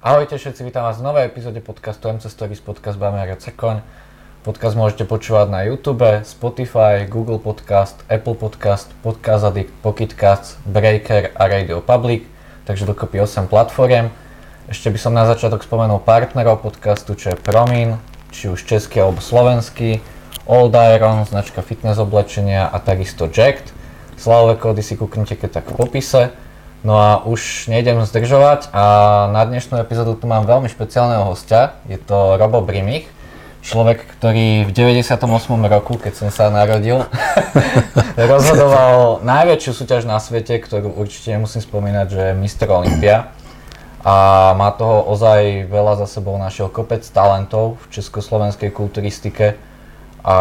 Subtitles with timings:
[0.00, 3.84] Ahojte všetci, vítam vás v novej epizóde podcastu MC Stories, podcast Bameria Cekoň.
[4.40, 11.44] Podcast môžete počúvať na YouTube, Spotify, Google Podcast, Apple Podcast, Podcast Addict, Pocketcast, Breaker a
[11.44, 12.24] Radio Public,
[12.64, 14.08] takže dokopy 8 platform.
[14.72, 18.00] Ešte by som na začiatok spomenul partnerov podcastu, čo je Promin,
[18.32, 20.00] či už český alebo slovenský,
[20.48, 23.68] Old Iron, značka fitness oblečenia a takisto Jacked.
[24.16, 26.32] Slavové kódy si kúknite keď tak v popise.
[26.80, 28.84] No a už nejdem zdržovať a
[29.28, 31.76] na dnešnú epizódu tu mám veľmi špeciálneho hostia.
[31.84, 33.04] Je to Robo Brimich,
[33.60, 35.20] človek, ktorý v 98.
[35.68, 37.04] roku, keď som sa narodil,
[38.16, 42.68] rozhodoval najväčšiu súťaž na svete, ktorú určite nemusím spomínať, že je Mr.
[42.72, 43.28] Olympia.
[44.00, 49.60] A má toho ozaj veľa za sebou, našiel kopec talentov v československej kulturistike
[50.24, 50.36] a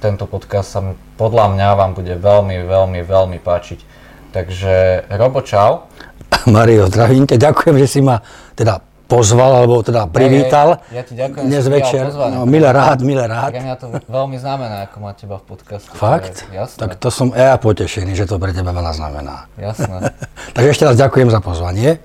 [0.00, 0.80] tento podcast sa
[1.20, 3.99] podľa mňa vám bude veľmi, veľmi, veľmi páčiť.
[4.30, 5.90] Takže Robo, čau.
[6.46, 8.22] Mario, zdravím ťa, ďakujem, že si ma
[8.54, 8.78] teda
[9.10, 10.78] pozval, alebo teda privítal.
[10.94, 12.14] Ja, ja ti ďakujem, dnes večer.
[12.14, 13.50] No, milé rád, milé rád.
[13.50, 15.90] Pre mňa to veľmi znamená, ako má teba v podcastu.
[15.98, 16.46] Fakt?
[16.46, 16.78] Je, jasné.
[16.78, 19.50] Tak to som ja potešený, že to pre teba veľa znamená.
[19.58, 20.14] Jasné.
[20.54, 21.98] Takže ešte raz ďakujem za pozvanie.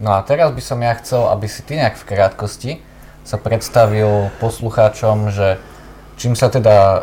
[0.00, 2.72] No a teraz by som ja chcel, aby si ty nejak v krátkosti
[3.28, 5.60] sa predstavil poslucháčom, že
[6.16, 6.98] čím sa teda uh,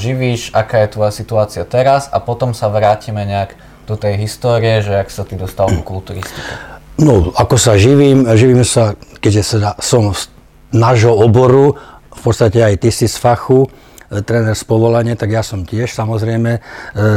[0.00, 3.52] živíš, aká je tvoja situácia teraz a potom sa vrátime nejak
[3.88, 6.76] do tej histórie, že ak sa ty dostal do kulturistike?
[7.00, 8.92] No, ako sa živím, živím sa,
[9.24, 10.28] keďže sa, som z
[10.76, 11.80] nášho oboru,
[12.12, 13.70] v podstate aj ty si z fachu,
[14.12, 16.60] e, tréner z povolania, tak ja som tiež samozrejme e,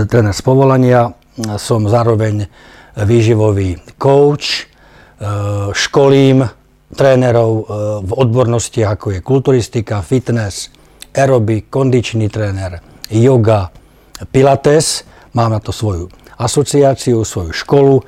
[0.08, 1.12] tréner z povolania.
[1.58, 2.46] Som zároveň
[2.94, 6.46] výživový coach, e, školím
[6.92, 7.52] trénerov
[8.04, 10.68] v odbornosti, ako je kulturistika, fitness,
[11.16, 13.72] aerobik, kondičný tréner, yoga,
[14.36, 15.08] pilates.
[15.32, 18.04] Mám na to svoju asociáciu, svoju školu, e,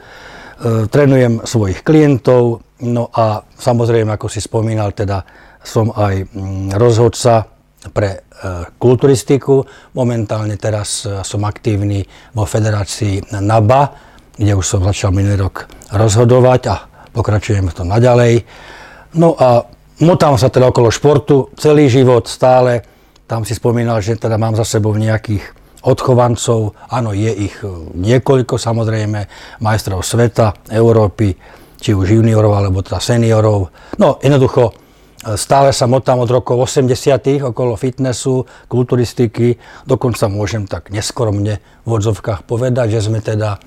[0.90, 5.24] trénujem svojich klientov, no a samozrejme, ako si spomínal, teda
[5.64, 7.48] som aj mm, rozhodca
[7.96, 8.20] pre e,
[8.76, 9.64] kulturistiku.
[9.96, 12.04] Momentálne teraz e, som aktívny
[12.36, 13.82] vo federácii NABA,
[14.36, 16.76] kde už som začal minulý rok rozhodovať a
[17.14, 18.44] pokračujem v tom naďalej.
[19.16, 19.64] No a
[20.02, 22.82] motám sa teda okolo športu celý život stále.
[23.30, 28.56] Tam si spomínal, že teda mám za sebou nejakých odchovancov, áno, je ich e, niekoľko
[28.56, 29.28] samozrejme,
[29.60, 31.36] majstrov sveta, Európy,
[31.84, 33.68] či už juniorov alebo teda seniorov.
[34.00, 40.88] No jednoducho, e, stále sa motám od rokov 80 okolo fitnessu, kulturistiky, dokonca môžem tak
[40.88, 43.60] neskromne v odzovkách povedať, že sme teda,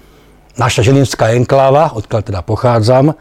[0.57, 3.15] naša žilinská enkláva, odkiaľ teda pochádzam, e,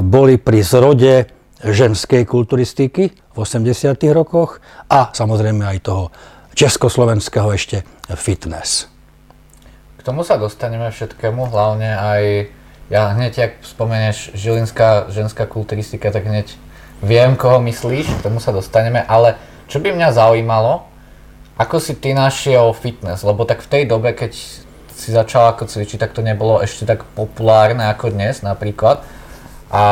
[0.00, 1.28] boli pri zrode
[1.64, 6.12] ženskej kulturistiky v 80 rokoch a samozrejme aj toho
[6.54, 7.82] československého ešte
[8.14, 8.86] fitness.
[9.98, 12.22] K tomu sa dostaneme všetkému, hlavne aj
[12.92, 16.52] ja hneď, ak spomenieš Žilinská ženská kulturistika, tak hneď
[17.00, 20.84] viem, koho myslíš, k tomu sa dostaneme, ale čo by mňa zaujímalo,
[21.56, 24.34] ako si ty našiel fitness, lebo tak v tej dobe, keď
[24.94, 29.02] si začal ako cvičiť, tak to nebolo ešte tak populárne ako dnes napríklad.
[29.74, 29.84] A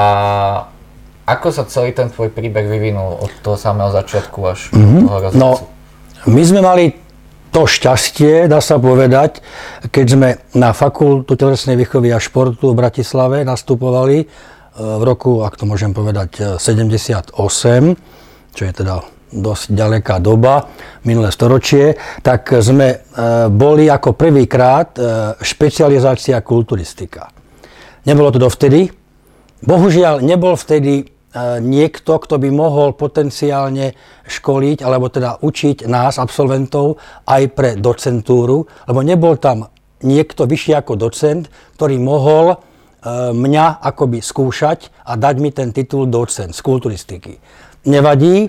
[1.27, 5.03] ako sa celý ten tvoj príbeh vyvinul od toho samého začiatku až mm-hmm.
[5.07, 5.39] toho rozhodcu?
[5.39, 5.51] No,
[6.31, 6.95] my sme mali
[7.53, 9.45] to šťastie, dá sa povedať,
[9.93, 14.27] keď sme na Fakultu telesnej výchovy a športu v Bratislave nastupovali e,
[14.81, 17.93] v roku, ak to môžem povedať, 78, e,
[18.57, 20.73] čo je teda dosť ďaleká doba,
[21.05, 21.93] minulé storočie,
[22.25, 22.97] tak sme e,
[23.53, 24.97] boli ako prvýkrát
[25.45, 27.29] špecializácia kulturistika.
[28.09, 28.89] Nebolo to dovtedy.
[29.63, 31.12] Bohužiaľ, nebol vtedy
[31.65, 33.97] niekto, kto by mohol potenciálne
[34.29, 39.73] školiť, alebo teda učiť nás, absolventov, aj pre docentúru, lebo nebol tam
[40.05, 41.49] niekto vyšší ako docent,
[41.79, 42.57] ktorý mohol e,
[43.33, 47.39] mňa akoby skúšať a dať mi ten titul docent z kulturistiky.
[47.87, 48.49] Nevadí, e,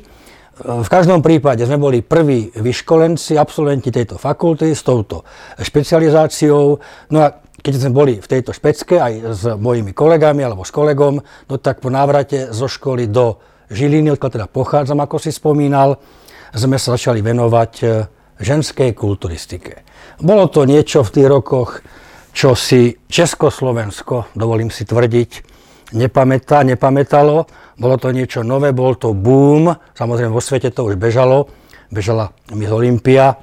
[0.60, 5.24] v každom prípade sme boli prví vyškolenci, absolventi tejto fakulty s touto
[5.62, 6.82] špecializáciou.
[7.14, 11.24] No a keď sme boli v tejto špecke aj s mojimi kolegami alebo s kolegom,
[11.24, 13.40] no tak po návrate zo školy do
[13.72, 15.96] Žiliny, odkiaľ teda pochádzam, ako si spomínal,
[16.52, 17.86] sme sa začali venovať e,
[18.38, 19.88] ženskej kulturistike.
[20.20, 21.80] Bolo to niečo v tých rokoch,
[22.36, 25.32] čo si Československo, dovolím si tvrdiť,
[25.96, 27.48] nepamätá, nepamätalo.
[27.80, 31.50] Bolo to niečo nové, bol to boom, samozrejme vo svete to už bežalo,
[31.90, 33.34] bežala Miss Olympia,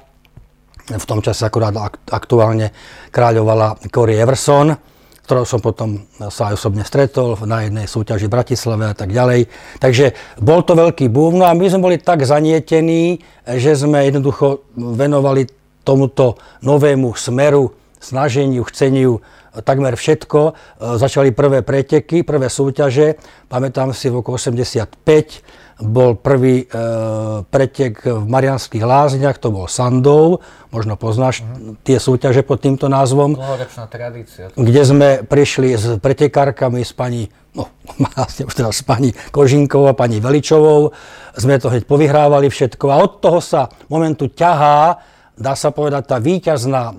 [0.89, 1.75] v tom čase akurát
[2.09, 2.73] aktuálne
[3.13, 4.73] kráľovala Corey Everson,
[5.21, 9.47] ktorou som potom sa aj osobne stretol na jednej súťaži v Bratislave a tak ďalej.
[9.79, 10.11] Takže
[10.41, 15.47] bol to veľký boom, no a my sme boli tak zanietení, že sme jednoducho venovali
[15.87, 16.35] tomuto
[16.65, 19.21] novému smeru snaženiu, chceniu
[19.63, 20.55] takmer všetko.
[20.99, 23.15] Začali prvé preteky, prvé súťaže.
[23.47, 26.65] Pamätám si v roku 85 bol prvý e,
[27.49, 31.75] pretek v Marianských lázniach, to bol Sandov, možno poznáš uh-huh.
[31.81, 33.33] tie súťaže pod týmto názvom.
[33.35, 34.53] Dlhoročná tradícia.
[34.53, 37.67] Kde sme prišli s pretekárkami, s pani, no
[38.15, 40.93] vlastne už teraz s pani Kožinkovou a pani Veličovou,
[41.33, 45.01] sme to hneď povyhrávali všetko a od toho sa momentu ťahá,
[45.33, 46.95] dá sa povedať, tá víťazná e,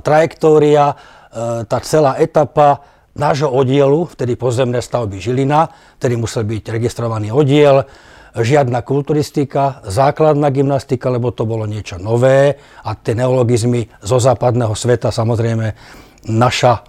[0.00, 0.96] trajektória,
[1.28, 5.70] e, tá celá etapa nášho oddielu, vtedy pozemné stavby Žilina,
[6.02, 7.86] ktorý musel byť registrovaný oddiel,
[8.34, 15.14] žiadna kulturistika, základná gymnastika, lebo to bolo niečo nové a tie neologizmy zo západného sveta
[15.14, 15.70] samozrejme
[16.26, 16.82] naša e,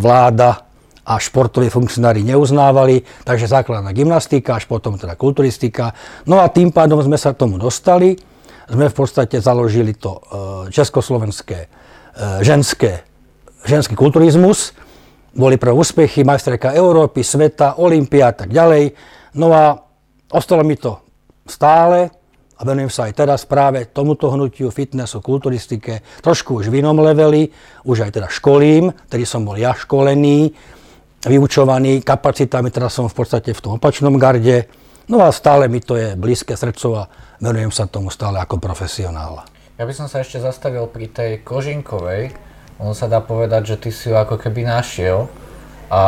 [0.00, 0.64] vláda
[1.04, 5.92] a športoví funkcionári neuznávali, takže základná gymnastika, až potom teda kulturistika.
[6.24, 8.16] No a tým pádom sme sa tomu dostali.
[8.70, 10.20] Sme v podstate založili to e,
[10.72, 11.68] československé e,
[12.40, 13.04] ženské,
[13.66, 14.72] ženský kulturizmus.
[15.36, 18.94] Boli prvé úspechy, majsterka Európy, sveta, Olympia a tak ďalej.
[19.34, 19.89] No a
[20.30, 21.02] Ostalo mi to
[21.42, 22.06] stále
[22.54, 27.50] a venujem sa aj teraz práve tomuto hnutiu, fitnessu, kulturistike, trošku už v inom leveli,
[27.82, 30.54] už aj teda školím, ktorý som bol ja školený,
[31.26, 34.70] vyučovaný kapacitami, teraz som v podstate v tom opačnom garde,
[35.10, 37.02] no a stále mi to je blízke srdcu a
[37.42, 39.42] venujem sa tomu stále ako profesionál.
[39.80, 42.36] Ja by som sa ešte zastavil pri tej Kožinkovej,
[42.78, 45.26] ono sa dá povedať, že ty si ju ako keby našiel,
[45.90, 46.02] a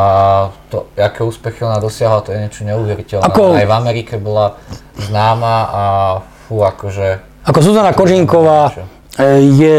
[0.71, 3.27] to, aké úspechy ona dosiahla, to je niečo neuveriteľné.
[3.27, 3.51] Ako...
[3.51, 4.55] Aj v Amerike bola
[4.95, 5.83] známa a
[6.47, 7.19] fú, akože...
[7.43, 9.77] Ako Zuzana Kožinková e, je,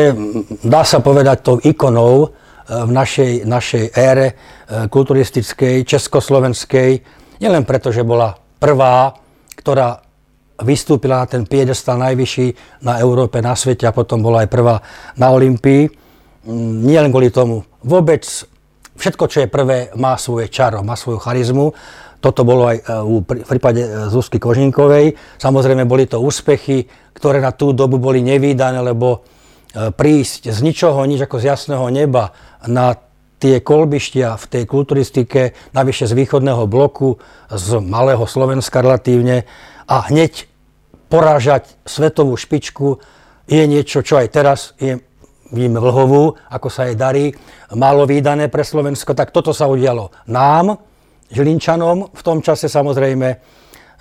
[0.60, 4.34] dá sa povedať, tou ikonou e, v našej, našej ére e,
[4.92, 6.90] kulturistickej, československej,
[7.40, 9.16] nielen preto, že bola prvá,
[9.56, 10.04] ktorá
[10.60, 14.76] vystúpila na ten piedestal najvyšší na Európe, na svete a potom bola aj prvá
[15.16, 15.88] na Olympii.
[16.44, 17.64] Mm, nielen kvôli tomu.
[17.80, 18.22] Vôbec
[18.96, 21.74] všetko, čo je prvé, má svoje čaro, má svoju charizmu.
[22.24, 22.82] Toto bolo aj e,
[23.20, 25.12] v prípade e, Zuzky Kožinkovej.
[25.36, 31.04] Samozrejme, boli to úspechy, ktoré na tú dobu boli nevýdané, lebo e, prísť z ničoho,
[31.04, 32.32] nič ako z jasného neba
[32.64, 32.96] na
[33.36, 37.20] tie kolbištia v tej kulturistike, navyše z východného bloku,
[37.52, 39.44] z malého Slovenska relatívne,
[39.84, 40.48] a hneď
[41.12, 43.04] porážať svetovú špičku
[43.44, 44.96] je niečo, čo aj teraz je
[45.54, 47.30] vidíme Vlhovú, ako sa jej darí,
[47.78, 50.76] málo výdané pre Slovensko, tak toto sa udialo nám,
[51.34, 53.28] Žilinčanom v tom čase samozrejme.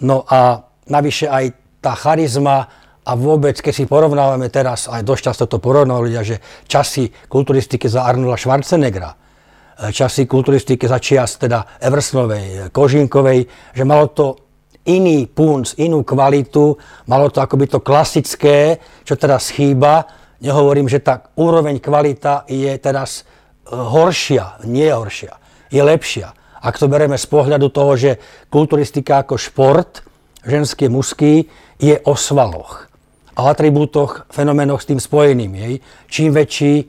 [0.03, 0.59] No a
[0.91, 1.45] navyše aj
[1.79, 2.67] tá charizma
[3.03, 7.91] a vôbec, keď si porovnávame teraz, aj dosť často to porovnávajú ľudia, že časy kulturistiky
[7.91, 13.39] za Arnolda Schwarzeneggera, e, časy kulturistiky za čias teda Eversnovej, Kožinkovej,
[13.75, 14.39] že malo to
[14.87, 16.75] iný punc, inú kvalitu,
[17.07, 20.07] malo to akoby to klasické, čo teraz chýba,
[20.41, 25.33] Nehovorím, že tá úroveň kvalita je teraz e, horšia, nie je horšia,
[25.69, 26.33] je lepšia.
[26.63, 28.11] Ak to bereme z pohľadu toho, že
[28.47, 29.99] kulturistika ako šport,
[30.47, 32.87] ženský, mužský, je o svaloch
[33.35, 35.51] a atribútoch, fenoménoch s tým spojeným.
[35.51, 35.73] Jej.
[36.07, 36.87] Čím väčší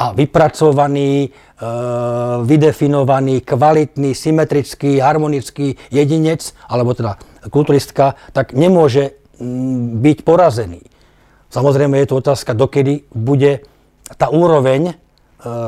[0.00, 1.66] a vypracovaný, e,
[2.42, 7.20] vydefinovaný, kvalitný, symetrický, harmonický jedinec, alebo teda
[7.52, 9.14] kulturistka, tak nemôže
[10.00, 10.82] byť porazený.
[11.54, 13.62] Samozrejme je tu otázka, dokedy bude
[14.18, 14.94] tá úroveň e,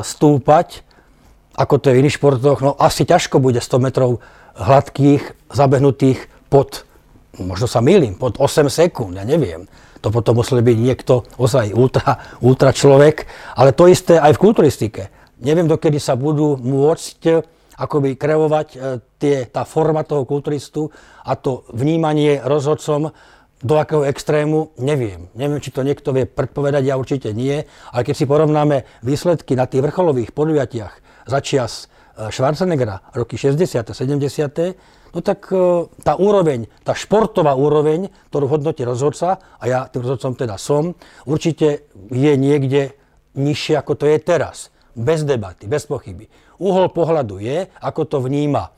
[0.02, 0.82] stúpať,
[1.54, 2.58] ako to je v iných športoch.
[2.58, 4.18] No asi ťažko bude 100 metrov
[4.58, 6.82] hladkých, zabehnutých pod,
[7.38, 9.70] možno sa milím, pod 8 sekúnd, ja neviem.
[10.02, 15.02] To potom musel byť niekto ozaj ultra, ultra človek, ale to isté aj v kulturistike.
[15.38, 17.32] Neviem, dokedy sa budú môcť e,
[17.78, 18.78] akoby kreovať e,
[19.22, 20.90] tie, tá forma toho kulturistu
[21.22, 23.14] a to vnímanie rozhodcom
[23.64, 25.32] do akého extrému, neviem.
[25.32, 27.64] Neviem, či to niekto vie predpovedať, ja určite nie.
[27.64, 30.92] Ale keď si porovnáme výsledky na tých vrcholových podujatiach
[31.24, 33.96] za čias e, Schwarzeneggera, roky 60.
[33.96, 35.16] 70.
[35.16, 40.36] No tak e, tá úroveň, tá športová úroveň, ktorú hodnotí rozhodca, a ja tým rozhodcom
[40.36, 40.92] teda som,
[41.24, 42.92] určite je niekde
[43.40, 44.68] nižšie, ako to je teraz.
[44.96, 46.28] Bez debaty, bez pochyby.
[46.56, 48.75] Uhol pohľadu je, ako to vníma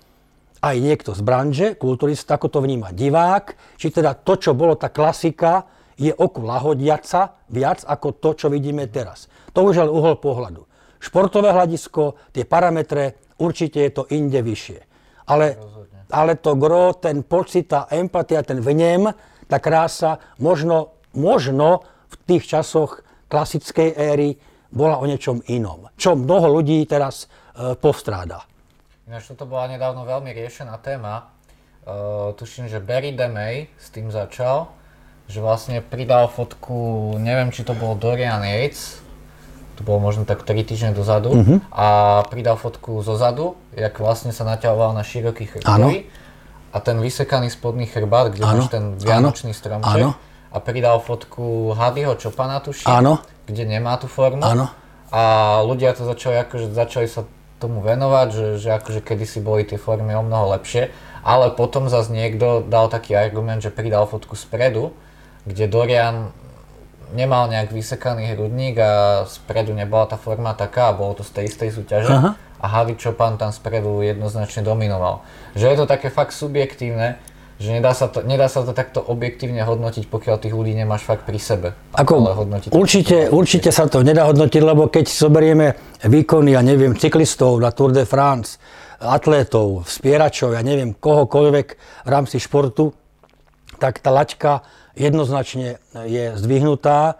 [0.58, 4.90] aj niekto z branže, kulturista, ako to vníma divák, či teda to, čo bolo tá
[4.90, 5.66] klasika,
[5.98, 9.26] je oku lahodiaca viac ako to, čo vidíme teraz.
[9.54, 10.62] To už je uhol pohľadu.
[10.98, 14.78] Športové hľadisko, tie parametre, určite je to inde vyššie.
[15.30, 15.58] Ale,
[16.10, 19.10] ale to gro, ten pocit, tá empatia, ten vnem,
[19.46, 24.38] tá krása, možno, možno v tých časoch klasickej éry
[24.70, 25.90] bola o niečom inom.
[25.94, 28.44] Čo mnoho ľudí teraz e, postráda.
[29.08, 31.32] Ináč toto bola nedávno veľmi riešená téma.
[31.88, 34.68] Uh, tuším, že Barry DeMay s tým začal,
[35.32, 39.00] že vlastne pridal fotku, neviem či to bol Dorian Yates,
[39.80, 41.56] to bolo možno tak 3 týždne dozadu, uh-huh.
[41.72, 46.04] a pridal fotku zo zadu, jak vlastne sa naťahoval na široký chrbtový
[46.68, 50.20] a ten vysekaný spodný chrbát, kde máš ten vianočný stromček áno.
[50.52, 53.24] a pridal fotku Hadyho Chopana, tuším, Áno.
[53.48, 54.44] kde nemá tú formu.
[54.44, 54.68] Áno.
[55.08, 57.24] A ľudia to začali, akože, začali sa
[57.58, 60.94] tomu venovať, že, že akože kedysi boli tie formy o mnoho lepšie,
[61.26, 64.94] ale potom zase niekto dal taký argument, že pridal fotku spredu,
[65.44, 66.30] kde Dorian
[67.12, 71.70] nemal nejak vysekaný hrudník a spredu nebola tá forma taká bolo to z tej istej
[71.72, 72.12] súťaže.
[72.12, 72.30] Aha.
[72.58, 75.22] A Harry Chopin tam spredu jednoznačne dominoval.
[75.54, 77.16] Že je to také fakt subjektívne,
[77.58, 81.26] že nedá sa to, nedá sa to takto objektívne hodnotiť, pokiaľ tých ľudí nemáš fakt
[81.26, 81.68] pri sebe.
[81.98, 85.74] Ako, hodnotiť určite, určite sa to nedá hodnotiť, lebo keď zoberieme
[86.06, 88.62] výkony, ja neviem, cyklistov na Tour de France,
[89.02, 91.66] atlétov, spieračov, ja neviem, kohokoľvek
[92.06, 92.94] v rámci športu,
[93.78, 94.62] tak tá laťka
[94.98, 97.18] jednoznačne je zdvihnutá.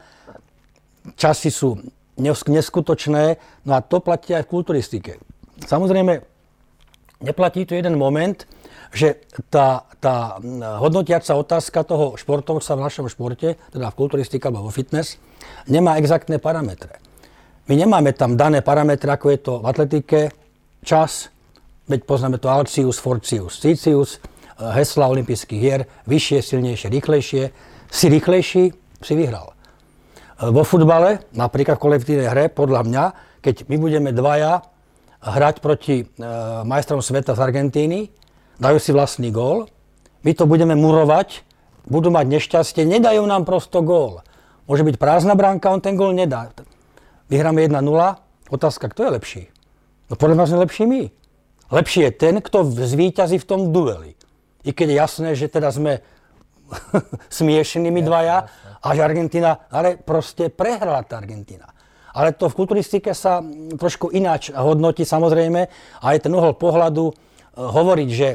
[1.15, 1.79] Časy sú
[2.19, 5.13] nes- neskutočné, no a to platí aj v kulturistike.
[5.67, 6.23] Samozrejme,
[7.23, 8.43] neplatí tu jeden moment,
[8.93, 9.21] že
[9.53, 10.41] tá, tá
[10.81, 15.21] hodnotiaca otázka toho športovca v našom športe, teda v kulturistike alebo vo fitness,
[15.69, 17.01] nemá exaktné parametre.
[17.69, 20.21] My nemáme tam dané parametre, ako je to v atletike,
[20.81, 21.29] čas,
[21.85, 27.43] veď poznáme to Alcius, Forcius, Cicius, eh, hesla olympijských hier, vyššie, silnejšie, rýchlejšie.
[27.89, 28.65] Si rýchlejší,
[29.05, 29.53] si vyhral.
[29.53, 33.05] Eh, Vo futbale, napríklad v kolektívnej hre, podľa mňa,
[33.45, 34.65] keď my budeme dvaja
[35.19, 36.05] hrať proti e,
[36.63, 38.07] majstrom sveta z Argentíny,
[38.59, 39.71] dajú si vlastný gól,
[40.23, 41.47] my to budeme murovať,
[41.87, 44.21] budú mať nešťastie, nedajú nám prosto gól.
[44.69, 46.53] Môže byť prázdna bránka, on ten gól nedá.
[47.33, 47.81] Vyhráme 1-0,
[48.53, 49.43] otázka, kto je lepší?
[50.13, 51.03] No podľa mňa sme lepší my.
[51.69, 54.17] Lepší je ten, kto zvíťazí v tom dueli.
[54.65, 56.05] I keď je jasné, že teda sme
[57.41, 58.49] smiešní my dvaja,
[58.83, 61.67] až Argentina, ale proste prehrala tá Argentina.
[62.15, 63.43] Ale to v kulturistike sa
[63.79, 65.61] trošku ináč hodnotí samozrejme
[66.03, 67.15] a je ten uhol pohľadu e,
[67.59, 68.29] hovoriť, že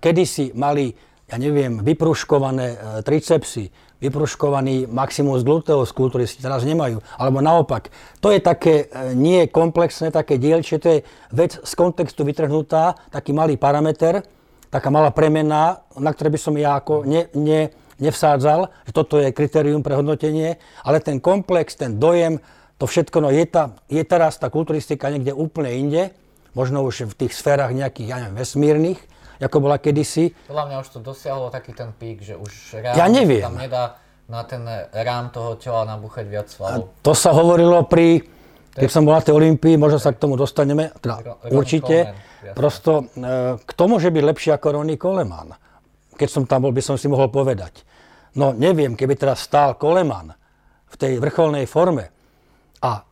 [0.00, 0.92] kedysi mali,
[1.26, 7.00] ja neviem, vypruškované e, tricepsy, vypruškovaný maximus gluteus kulturisti, teraz nemajú.
[7.16, 7.88] Alebo naopak,
[8.20, 10.98] to je také e, nie komplexné, také dielčie, to je
[11.32, 14.22] vec z kontextu vytrhnutá, taký malý parameter,
[14.68, 19.32] taká malá premena, na ktoré by som ja ako ne, ne, nevsádzal, že toto je
[19.32, 22.38] kritérium pre hodnotenie, ale ten komplex, ten dojem,
[22.76, 26.02] to všetko, no je, tá, je teraz tá kulturistika niekde úplne inde,
[26.52, 29.00] možno už v tých sférach nejakých, ja neviem, vesmírnych,
[29.40, 30.32] ako bola kedysi.
[30.48, 33.44] Podľa mňa už to dosiahlo taký ten pík, že už Ja reálne neviem.
[33.44, 33.84] sa tam nedá
[34.26, 36.90] na ten rám toho tela nabúchať viac svalov.
[37.06, 38.26] To sa hovorilo pri,
[38.74, 42.10] keď som bol na tej Olympii, možno sa k tomu dostaneme, teda určite.
[42.10, 42.34] Coleman.
[42.54, 45.50] Prosto, e, kto môže byť lepší ako Ronnie Coleman?
[46.14, 47.82] Keď som tam bol, by som si mohol povedať.
[48.36, 50.30] No neviem, keby teraz stál Coleman
[50.86, 52.12] v tej vrcholnej forme
[52.84, 53.02] a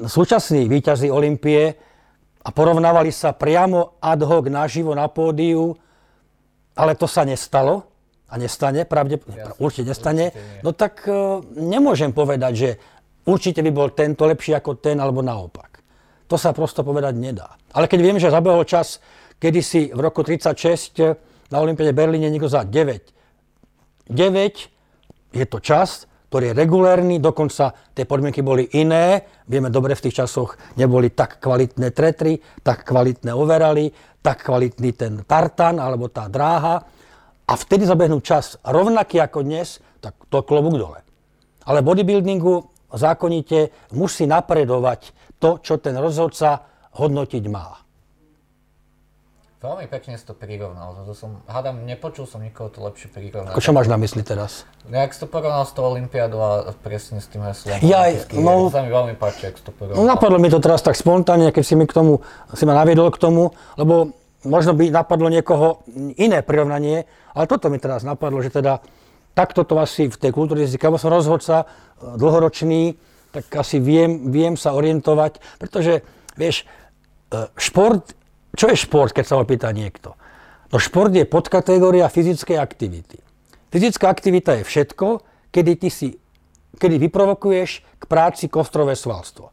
[0.00, 1.76] súčasní víťazi Olympie
[2.42, 5.78] a porovnávali sa priamo ad hoc naživo na pódiu,
[6.74, 7.86] ale to sa nestalo
[8.32, 9.20] a nestane, pravde,
[9.60, 10.62] určite nestane, určite nie.
[10.64, 11.12] no tak e,
[11.60, 12.68] nemôžem povedať, že
[13.28, 15.84] určite by bol tento lepší ako ten, alebo naopak.
[16.26, 17.60] To sa prosto povedať nedá.
[17.76, 19.04] Ale keď viem, že zabehol čas
[19.36, 24.08] kedysi v roku 36 na Olympiade Berlíne niekto za 9.
[24.08, 29.20] 9 je to čas, ktorý je regulérny, dokonca tie podmienky boli iné.
[29.44, 33.92] Vieme dobre, v tých časoch neboli tak kvalitné tretry, tak kvalitné overaly,
[34.24, 36.88] tak kvalitný ten tartan alebo tá dráha.
[37.44, 41.04] A vtedy zabehnú čas rovnaký ako dnes, tak to klobúk dole.
[41.68, 42.64] Ale bodybuildingu
[42.96, 46.64] zákonite musí napredovať to, čo ten rozhodca
[46.96, 47.81] hodnotiť má.
[49.62, 50.90] Veľmi pekne si to prirovnal.
[51.06, 53.54] To som, hádam, nepočul som nikoho to lepšie prirovnať.
[53.54, 54.66] Čo máš na mysli teraz?
[54.90, 56.50] No, jak si to porovnal s tou Olympiádou a
[56.82, 57.78] presne s tým heslom.
[57.78, 60.02] Olympijských no- sa mi veľmi páči, jak si to No, porovnal.
[60.02, 63.22] napadlo mi to teraz tak spontánne, keď si mi k tomu, si ma naviedol k
[63.22, 64.10] tomu, lebo
[64.42, 65.86] možno by napadlo niekoho
[66.18, 68.82] iné prirovnanie, ale toto mi teraz napadlo, že teda
[69.32, 71.66] takto to asi v tej kulturistike, lebo som rozhodca e,
[72.18, 72.98] dlhoročný,
[73.30, 76.02] tak asi viem, viem sa orientovať, pretože,
[76.34, 76.66] vieš,
[77.30, 78.10] e, šport,
[78.52, 80.12] čo je šport, keď sa ho pýta niekto?
[80.72, 83.20] No šport je podkategória fyzickej aktivity.
[83.72, 86.08] Fyzická aktivita je všetko, kedy ty si,
[86.76, 89.52] kedy vyprovokuješ k práci kostrové svalstvo.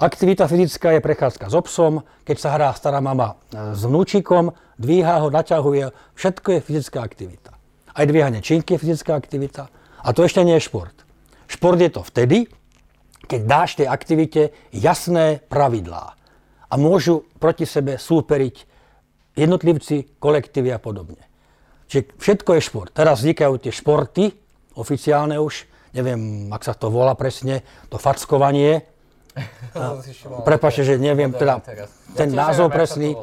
[0.00, 4.50] Aktivita fyzická je prechádzka s obsom, keď sa hrá stará mama e, s vnúčikom,
[4.80, 7.52] dvíha ho, naťahuje, všetko je fyzická aktivita.
[7.94, 9.70] Aj dvíhanie činky je fyzická aktivita.
[10.02, 10.96] A to ešte nie je šport.
[11.46, 12.50] Šport je to vtedy,
[13.28, 16.18] keď dáš tej aktivite jasné pravidlá
[16.68, 18.56] a môžu proti sebe súperiť
[19.34, 21.20] jednotlivci, kolektívy a podobne.
[21.90, 22.90] Čiže všetko je šport.
[22.94, 24.32] Teraz vznikajú tie športy,
[24.78, 28.94] oficiálne už, neviem, ak sa to volá presne, to fackovanie,
[30.46, 31.58] Prepačte, že neviem, teda
[32.14, 33.18] ten názov presný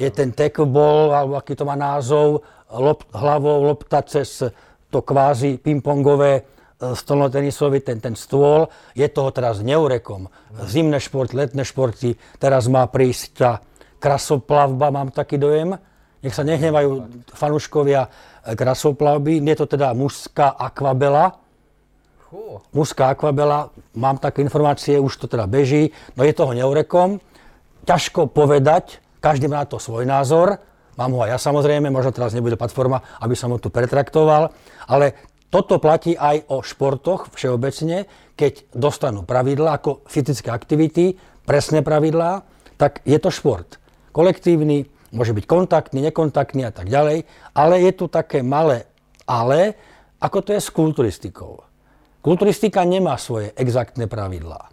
[0.00, 0.64] je ten tackle
[1.12, 2.40] alebo aký to má názov,
[2.72, 4.40] lop, hlavou lopta cez
[4.88, 6.48] to kvázi pingpongové
[6.80, 8.72] stolnotenisový, ten, ten stôl.
[8.96, 10.32] Je toho teraz neurekom.
[10.64, 13.50] Zimné športy, letné športy, teraz má prísť tá
[14.00, 15.76] krasoplavba, mám taký dojem.
[16.20, 18.08] Nech sa nehnevajú fanúškovia e,
[18.56, 19.40] krasoplavby.
[19.44, 21.36] Je to teda mužská akvabela.
[22.70, 27.18] Mužská akvabela, mám také informácie, už to teda beží, no je toho neurekom.
[27.82, 30.62] Ťažko povedať, každý má na to svoj názor.
[30.94, 34.52] Mám ho aj ja samozrejme, možno teraz nebude platforma, aby som ho tu pretraktoval,
[34.86, 35.16] ale
[35.50, 38.06] toto platí aj o športoch všeobecne,
[38.38, 42.46] keď dostanú pravidla ako fyzické aktivity, presné pravidlá,
[42.78, 43.82] tak je to šport.
[44.14, 48.90] Kolektívny, môže byť kontaktný, nekontaktný a tak ďalej, ale je tu také malé
[49.30, 49.78] ale,
[50.18, 51.62] ako to je s kulturistikou.
[52.20, 54.68] Kulturistika nemá svoje exaktné pravidlá.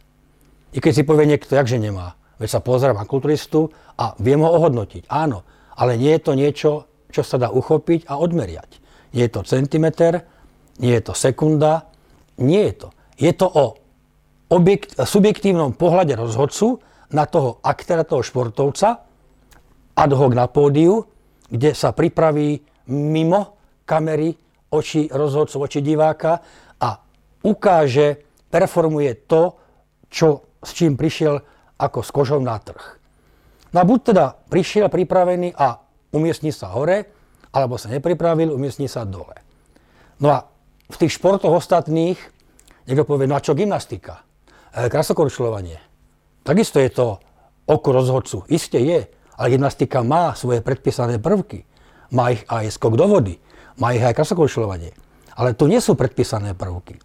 [0.74, 4.50] I keď si povie niekto, jakže nemá, veď sa pozerám na kulturistu a viem ho
[4.50, 5.08] ohodnotiť.
[5.08, 5.46] Áno,
[5.78, 6.72] ale nie je to niečo,
[7.14, 8.82] čo sa dá uchopiť a odmeriať.
[9.16, 10.28] Nie je to centimeter,
[10.78, 11.90] nie je to sekunda,
[12.38, 12.88] nie je to.
[13.18, 13.66] Je to o
[14.54, 16.80] objekt, subjektívnom pohľade rozhodcu
[17.12, 19.04] na toho aktéra, toho športovca,
[19.98, 21.02] ad hoc na pódiu,
[21.50, 22.62] kde sa pripraví
[22.94, 23.58] mimo
[23.88, 24.36] kamery
[24.70, 26.44] oči rozhodcov, oči diváka
[26.78, 26.90] a
[27.48, 29.56] ukáže, performuje to,
[30.08, 31.40] čo, s čím prišiel
[31.80, 33.00] ako s kožou na trh.
[33.74, 35.80] No a buď teda prišiel pripravený a
[36.16, 37.10] umiestni sa hore,
[37.52, 39.36] alebo sa nepripravil, umiestni sa dole.
[40.24, 40.40] No a
[40.88, 42.18] v tých športoch ostatných
[42.88, 44.24] niekto povie, no a čo gymnastika?
[44.72, 45.78] E, krasokorčľovanie.
[46.48, 47.08] Takisto je to
[47.68, 48.48] oko rozhodcu.
[48.48, 49.00] Isté je,
[49.36, 51.68] ale gymnastika má svoje predpísané prvky.
[52.16, 53.36] Má ich aj skok do vody,
[53.84, 54.96] má ich aj krasokorčľovanie.
[55.36, 56.98] Ale to nie sú predpísané prvky.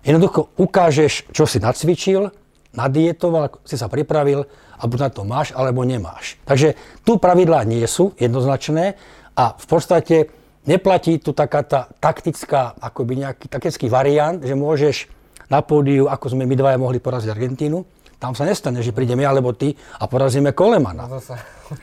[0.00, 2.32] Jednoducho ukážeš, čo si nacvičil,
[2.72, 4.48] nadietoval, si sa pripravil
[4.80, 6.40] a buď na to máš alebo nemáš.
[6.48, 6.72] Takže
[7.04, 8.96] tu pravidlá nie sú jednoznačné
[9.36, 10.32] a v podstate
[10.68, 15.08] neplatí tu taká tá taktická, akoby nejaký taktický variant, že môžeš
[15.50, 17.82] na pódiu, ako sme my dvaja mohli poraziť Argentínu,
[18.20, 21.08] tam sa nestane, že prídeme ja alebo ty a porazíme Kolemana.
[21.08, 21.36] No to, sa...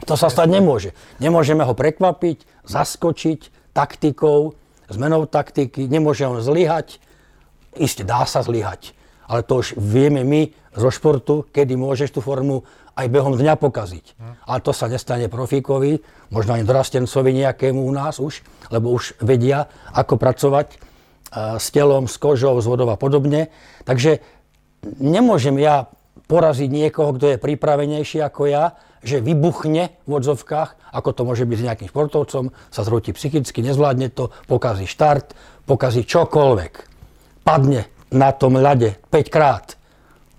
[0.06, 0.94] to sa stať nemôže.
[1.18, 4.54] Nemôžeme ho prekvapiť, zaskočiť taktikou,
[4.86, 7.02] zmenou taktiky, nemôže on zlyhať.
[7.78, 8.97] Isté dá sa zlyhať,
[9.28, 12.64] ale to už vieme my zo športu, kedy môžeš tú formu
[12.98, 14.06] aj behom dňa pokaziť.
[14.18, 14.34] Hm.
[14.50, 16.02] Ale to sa nestane profíkovi,
[16.34, 18.42] možno ani dorastencovi nejakému u nás už,
[18.74, 23.54] lebo už vedia, ako pracovať uh, s telom, s kožou, s vodou a podobne.
[23.86, 24.24] Takže
[24.98, 25.92] nemôžem ja
[26.26, 31.58] poraziť niekoho, kto je pripravenejší ako ja, že vybuchne v odzovkách, ako to môže byť
[31.58, 35.38] s nejakým športovcom, sa zrúti psychicky, nezvládne to, pokazí štart,
[35.70, 36.74] pokazí čokoľvek.
[37.46, 39.76] Padne na tom ľade 5 krát.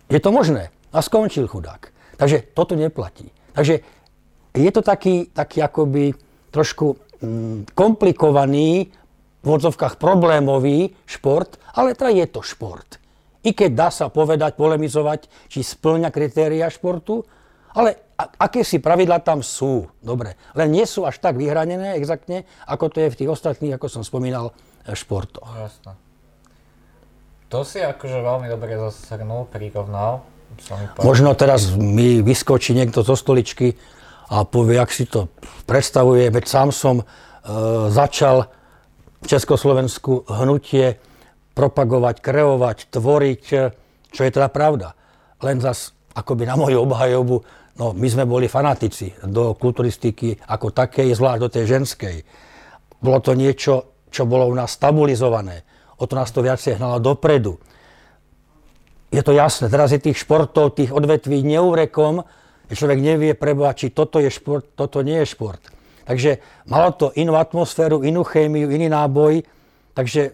[0.09, 0.73] Je to možné.
[0.93, 1.93] A skončil chudák.
[2.17, 3.29] Takže toto neplatí.
[3.53, 3.85] Takže
[4.57, 6.17] je to taký, taký akoby
[6.51, 8.89] trošku mm, komplikovaný,
[9.39, 12.99] v odzovkách problémový šport, ale teda je to šport.
[13.47, 17.23] I keď dá sa povedať, polemizovať, či splňa kritéria športu,
[17.79, 20.35] ale aké si pravidla tam sú, dobre.
[20.59, 24.03] Len nie sú až tak vyhranené exaktne, ako to je v tých ostatných, ako som
[24.03, 24.51] spomínal,
[24.89, 25.47] športoch.
[25.55, 26.08] Jasné.
[27.49, 30.21] To si akože veľmi dobre zasrnul, prirovnal.
[31.01, 33.73] Možno teraz mi vyskočí niekto zo stoličky
[34.29, 35.33] a povie, ak si to
[35.65, 37.05] predstavuje, veď sám som e,
[37.89, 38.53] začal
[39.25, 41.01] v Československu hnutie
[41.57, 43.43] propagovať, kreovať, tvoriť,
[44.13, 44.93] čo je teda pravda.
[45.41, 47.37] Len zas akoby na moju obhajobu,
[47.81, 52.17] no my sme boli fanatici do kulturistiky ako takej, zvlášť do tej ženskej.
[53.01, 57.59] Bolo to niečo, čo bolo u nás stabilizované o to nás to viacej hnalo dopredu.
[59.11, 62.23] Je to jasné, teraz je tých športov, tých odvetví neúrekom,
[62.69, 65.61] človek nevie preboha, či toto je šport, toto nie je šport.
[66.05, 69.45] Takže malo to inú atmosféru, inú chémiu, iný náboj,
[69.93, 70.31] takže e,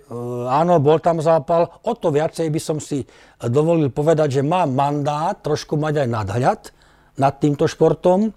[0.47, 1.67] áno, bol tam zápal.
[1.87, 3.03] O to viacej by som si
[3.43, 6.61] dovolil povedať, že mám mandát trošku mať aj nadhľad
[7.19, 8.31] nad týmto športom.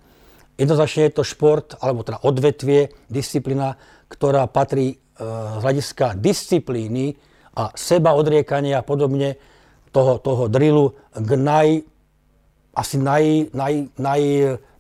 [0.58, 3.78] Jednoznačne je to šport, alebo teda odvetvie, disciplína,
[4.10, 7.18] ktorá patrí z hľadiska disciplíny
[7.58, 9.38] a seba odriekania a podobne
[9.90, 11.70] toho, toho drillu k naj,
[12.78, 14.22] asi naj, naj, naj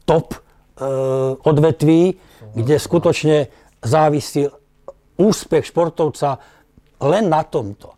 [0.05, 0.39] top e,
[1.41, 2.21] odvetví,
[2.53, 3.37] kde skutočne
[3.81, 4.45] závisí
[5.17, 6.37] úspech športovca
[7.01, 7.97] len na tomto.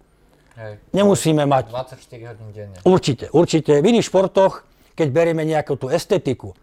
[0.55, 0.79] Hej.
[0.95, 1.71] Nemusíme mať...
[1.71, 2.77] 24 hodín denne.
[2.87, 3.83] Určite, určite.
[3.83, 4.63] V iných športoch,
[4.95, 6.55] keď berieme nejakú tú estetiku,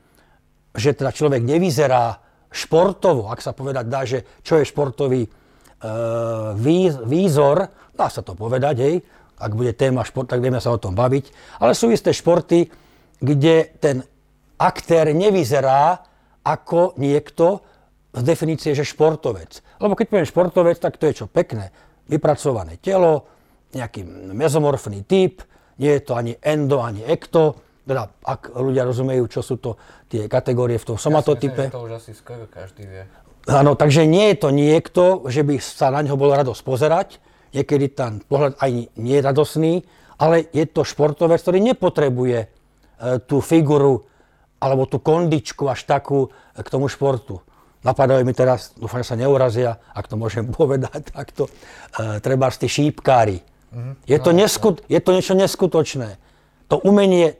[0.76, 2.20] že teda človek nevyzerá
[2.52, 5.28] športovo, ak sa povedať dá, že čo je športový
[7.04, 7.56] výzor,
[7.92, 8.96] dá sa to povedať, hej,
[9.36, 12.72] ak bude téma šport, tak vieme sa o tom baviť, ale sú isté športy,
[13.20, 14.00] kde ten
[14.56, 16.00] aktér nevyzerá
[16.40, 17.60] ako niekto
[18.16, 19.60] z definície, že športovec.
[19.76, 21.68] Lebo keď poviem športovec, tak to je čo pekné.
[22.08, 23.28] Vypracované telo,
[23.76, 25.44] nejaký mezomorfný typ,
[25.76, 29.76] nie je to ani endo, ani ekto, teda ak ľudia rozumejú, čo sú to
[30.08, 31.68] tie kategórie v tom somatotype.
[31.68, 33.04] Ja si myslím, že to už asi skoro každý vie.
[33.46, 37.08] Áno, takže nie je to niekto, že by sa na ňo bolo radosť pozerať,
[37.54, 39.72] niekedy ten pohľad aj nie je radosný,
[40.18, 42.48] ale je to športovec, ktorý nepotrebuje e,
[43.22, 44.02] tú figuru
[44.58, 47.38] alebo tú kondičku až takú e, k tomu športu.
[47.86, 52.66] Napadajú mi teraz, dúfam, že sa neurazia, ak to môžem povedať takto, e, treba z
[52.66, 53.38] tí šípkári.
[53.70, 53.94] Mm-hmm.
[54.10, 56.18] Je, to neskut, je to niečo neskutočné.
[56.66, 57.34] To umenie e,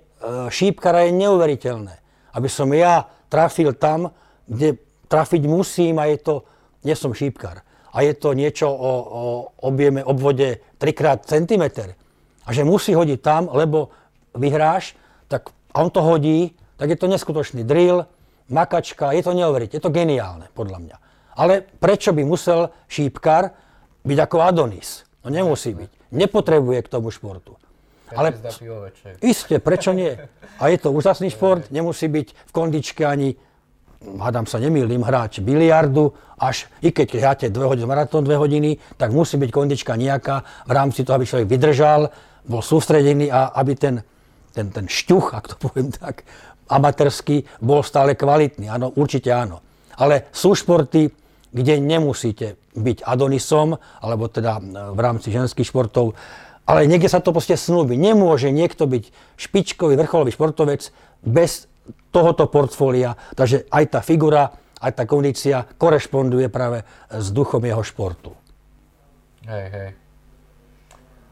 [0.55, 1.95] šípkara je neuveriteľné.
[2.31, 4.15] Aby som ja trafil tam,
[4.47, 6.35] kde trafiť musím a je to,
[6.83, 7.63] nie som šípkar.
[7.97, 9.23] A je to niečo o, o
[9.65, 11.65] objeme, obvode 3 x cm.
[12.47, 13.91] A že musí hodiť tam, lebo
[14.37, 14.95] vyhráš,
[15.27, 18.05] tak a on to hodí, tak je to neskutočný drill,
[18.49, 20.97] makačka, je to neuveriteľné, je to geniálne, podľa mňa.
[21.37, 23.53] Ale prečo by musel šípkar
[24.05, 25.05] byť ako Adonis?
[25.25, 26.15] No nemusí byť.
[26.17, 27.59] Nepotrebuje k tomu športu.
[28.15, 28.39] Ale
[29.19, 30.15] iste, prečo nie?
[30.63, 33.35] A je to úžasný šport, nemusí byť v kondičke ani,
[34.01, 39.13] hádam sa nemýlim, hráč biliardu, až i keď hráte dve hodiny, maratón dve hodiny, tak
[39.13, 42.13] musí byť kondička nejaká v rámci toho, aby človek vydržal,
[42.47, 43.95] bol sústredený a aby ten,
[44.53, 46.23] ten, ten šťuch, ak to poviem tak,
[46.69, 48.71] amatérsky bol stále kvalitný.
[48.71, 49.63] Áno, určite áno.
[49.97, 51.09] Ale sú športy,
[51.57, 56.13] kde nemusíte byť Adonisom, alebo teda e, v rámci ženských športov,
[56.69, 57.97] ale niekde sa to proste snúbi.
[57.97, 59.09] Nemôže niekto byť
[59.41, 60.91] špičkový, vrcholový športovec
[61.25, 61.71] bez
[62.11, 63.15] tohoto portfólia.
[63.35, 68.33] Takže aj tá figura, aj tá kondícia korešponduje práve s duchom jeho športu.
[69.47, 69.91] Hej, hej.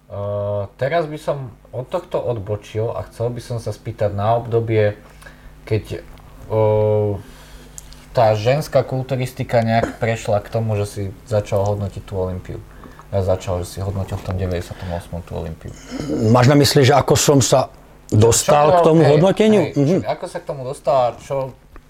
[0.05, 4.95] Uh, teraz by som od tohto odbočil a chcel by som sa spýtať na obdobie
[5.64, 6.05] keď
[6.53, 7.19] o,
[8.12, 12.61] tá ženská kulturistika nejak prešla k tomu, že si začal hodnotiť tú Olympiu.
[13.11, 15.27] Ja začal, že si hodnotil v tom 98.
[15.27, 15.73] tú Olympiu.
[16.31, 17.73] Máš na mysli, že ako som sa
[18.14, 19.62] dostal čo, k tomu hej, hodnoteniu?
[19.68, 19.98] Hej, mhm.
[20.03, 21.37] čo, ako sa k tomu dostal a čo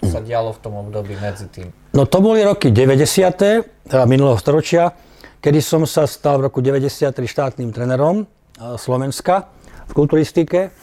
[0.05, 1.69] sa dialo v tom období medzi tým?
[1.93, 3.89] No to boli roky 90.
[3.89, 4.93] teda minulého storočia,
[5.39, 8.27] kedy som sa stal v roku 93 štátnym trénerom
[8.77, 9.49] Slovenska
[9.87, 10.73] v kulturistike.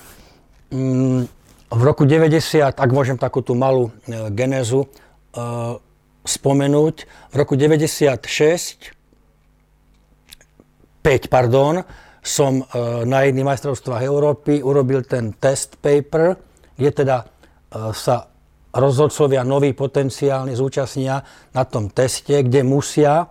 [0.72, 1.28] Mm,
[1.72, 4.88] v roku 90, ak môžem takú tú malú e, genézu e,
[6.28, 6.96] spomenúť,
[7.32, 8.92] v roku 96,
[11.00, 11.82] 5, pardon,
[12.22, 12.64] som e,
[13.02, 16.38] na jedných majstrovstvách Európy urobil ten test paper,
[16.78, 17.26] kde teda e,
[17.90, 18.30] sa
[18.72, 21.20] rozhodcovia noví potenciálni zúčastnia
[21.52, 23.28] na tom teste, kde musia,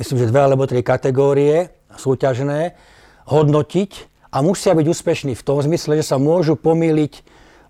[0.00, 2.74] myslím, že dve alebo tri kategórie súťažné,
[3.28, 3.90] hodnotiť
[4.34, 7.22] a musia byť úspešní v tom zmysle, že sa môžu pomýliť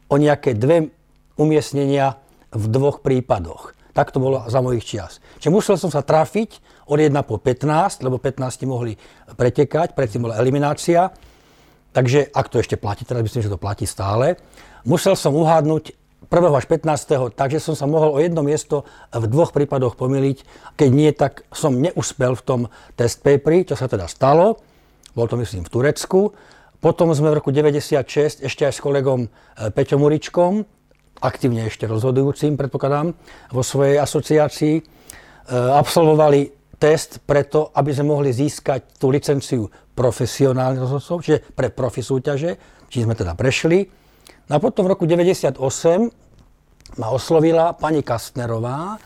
[0.09, 0.95] o nejaké dve
[1.37, 2.17] umiestnenia
[2.55, 3.77] v dvoch prípadoch.
[3.93, 5.19] Tak to bolo za mojich čias.
[5.39, 8.97] Čiže musel som sa trafiť od 1 po 15, lebo 15 mohli
[9.37, 11.13] pretekať, predtým bola eliminácia.
[11.95, 14.35] Takže ak to ešte platí, teraz myslím, že to platí stále,
[14.83, 15.95] musel som uhádnuť
[16.27, 16.59] 1.
[16.59, 17.37] až 15.
[17.37, 20.43] takže som sa mohol o jedno miesto v dvoch prípadoch pomýliť.
[20.75, 22.61] Keď nie, tak som neúspel v tom
[22.99, 24.59] test paperi, čo sa teda stalo.
[25.15, 26.35] Bol to myslím v Turecku.
[26.83, 29.29] Potom sme v roku 96 ešte aj s kolegom e,
[29.73, 30.69] Peťom Uričkom,
[31.25, 33.17] aktívne ešte rozhodujúcim, predpokladám,
[33.49, 34.83] vo svojej asociácii, e,
[35.55, 42.59] absolvovali test preto, aby sme mohli získať tú licenciu profesionálnych rozhodcov, čiže pre profi súťaže,
[42.91, 43.87] či sme teda prešli.
[44.51, 45.57] No a potom v roku 98
[46.99, 48.99] ma oslovila pani Kastnerová,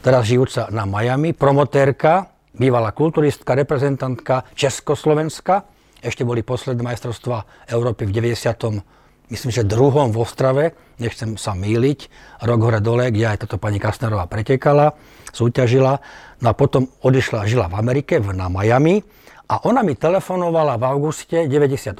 [0.00, 5.68] teraz žijúca na Miami, promotérka, bývalá kulturistka, reprezentantka Československa,
[6.00, 9.05] ešte boli posledné majstrovstvá Európy v 90.
[9.30, 10.64] myslím, že druhom v Ostrave,
[11.02, 12.10] nechcem sa míliť,
[12.46, 14.94] rok hore dole, kde aj táto pani Kastnerová pretekala,
[15.34, 15.98] súťažila.
[16.42, 19.02] No a potom odišla, žila v Amerike, na Miami
[19.46, 21.98] a ona mi telefonovala v auguste 98,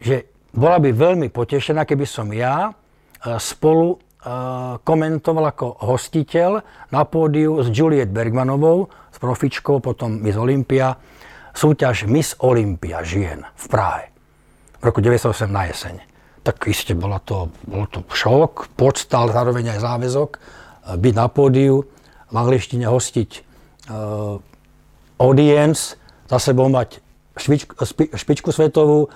[0.00, 0.16] že
[0.52, 3.96] bola by veľmi potešená, keby som ja e, spolu e,
[4.80, 10.96] komentoval ako hostiteľ na pódiu s Juliet Bergmanovou, s profičkou, potom Miss Olympia,
[11.52, 14.04] súťaž Miss Olympia žien v Prahe
[14.78, 16.07] v roku 98 na jeseň.
[16.48, 20.38] Tak iste bola to, bol to šok, podsta, ale zároveň aj záväzok e,
[20.96, 21.84] byť na pódiu,
[22.28, 23.30] v angličtine hostiť
[23.88, 24.36] uh,
[25.16, 25.96] audience,
[26.28, 27.00] za sebou mať
[27.40, 27.72] špičku,
[28.12, 29.08] špičku svetovú.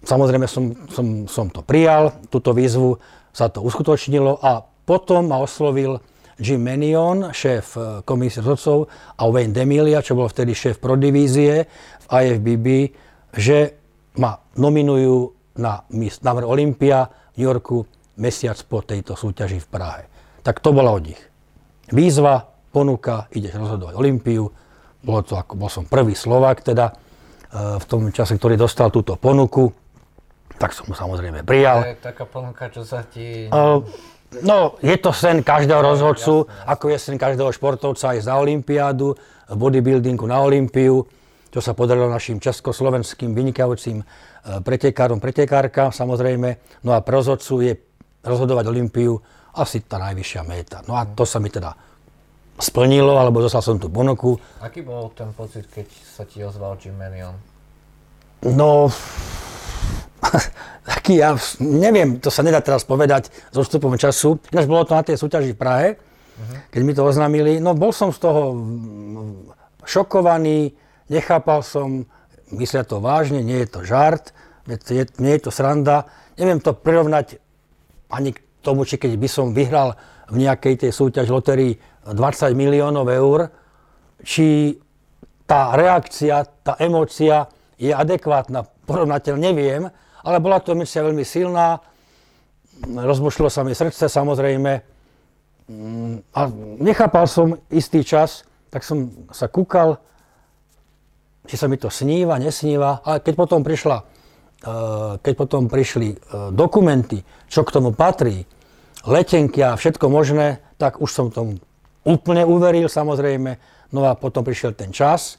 [0.00, 2.96] Samozrejme som, som, som to prijal, túto výzvu
[3.36, 6.00] sa to uskutočnilo a potom ma oslovil
[6.40, 8.88] Jim Menion, šéf eh, komisie rozhodcov
[9.20, 11.68] a Wayne Demilia, čo bol vtedy šéf prodivízie
[12.00, 12.66] v IFBB,
[13.36, 13.76] že
[14.16, 17.84] ma nominujú na, na Olympia v New Yorku
[18.16, 20.02] mesiac po tejto súťaži v Prahe.
[20.40, 21.20] Tak to bola od nich.
[21.92, 24.48] Výzva, ponuka, ideš rozhodovať Olympiu.
[25.04, 26.94] Bolo to ako, bol som prvý Slovák teda e,
[27.78, 29.70] v tom čase, ktorý dostal túto ponuku.
[30.56, 31.84] Tak som mu samozrejme prijal.
[31.84, 33.46] To je taká ponuka, čo sa ti...
[33.52, 33.84] Uh,
[34.42, 39.14] No, je to sen každého rozhodcu, ako je sen každého športovca aj za Olympiádu,
[39.46, 41.06] v bodybuildingu na Olympiu,
[41.54, 44.04] čo sa podarilo našim československým vynikajúcim e,
[44.62, 46.80] pretekárom, pretekárka samozrejme.
[46.86, 47.72] No a pre rozhodcu je
[48.22, 49.18] rozhodovať Olympiu
[49.56, 50.78] asi tá najvyššia méta.
[50.84, 51.72] No a to sa mi teda
[52.56, 54.36] splnilo, alebo dostal som tú ponuku.
[54.60, 57.36] Aký bol ten pocit, keď sa ti ozval Jim Manion?
[58.44, 58.92] No,
[60.90, 64.40] taký, ja neviem, to sa nedá teraz povedať s odstupom času.
[64.52, 66.56] Ináč bolo to na tej súťaži v Prahe, uh-huh.
[66.72, 67.60] keď mi to oznámili.
[67.60, 68.56] No bol som z toho
[69.84, 70.72] šokovaný,
[71.08, 72.04] nechápal som,
[72.54, 74.30] myslia to vážne, nie je to žart,
[75.18, 76.06] nie je to sranda.
[76.36, 77.40] Neviem to prirovnať
[78.10, 79.94] ani k tomu, či keď by som vyhral
[80.30, 83.50] v nejakej tej súťaž lotérii 20 miliónov eur,
[84.22, 84.78] či
[85.46, 87.46] tá reakcia, tá emócia
[87.78, 89.86] je adekvátna, porovnateľ neviem,
[90.26, 91.78] ale bola to emisia veľmi silná,
[92.82, 94.72] rozmošilo sa mi srdce samozrejme.
[95.66, 96.40] Mm, a
[96.82, 100.02] nechápal som istý čas, tak som sa kúkal,
[101.46, 104.04] či sa mi to sníva, nesníva, ale keď potom prišla, e,
[105.22, 106.16] keď potom prišli e,
[106.52, 108.44] dokumenty, čo k tomu patrí,
[109.06, 111.56] letenky a všetko možné, tak už som tomu
[112.02, 113.56] úplne uveril samozrejme,
[113.94, 115.38] no a potom prišiel ten čas,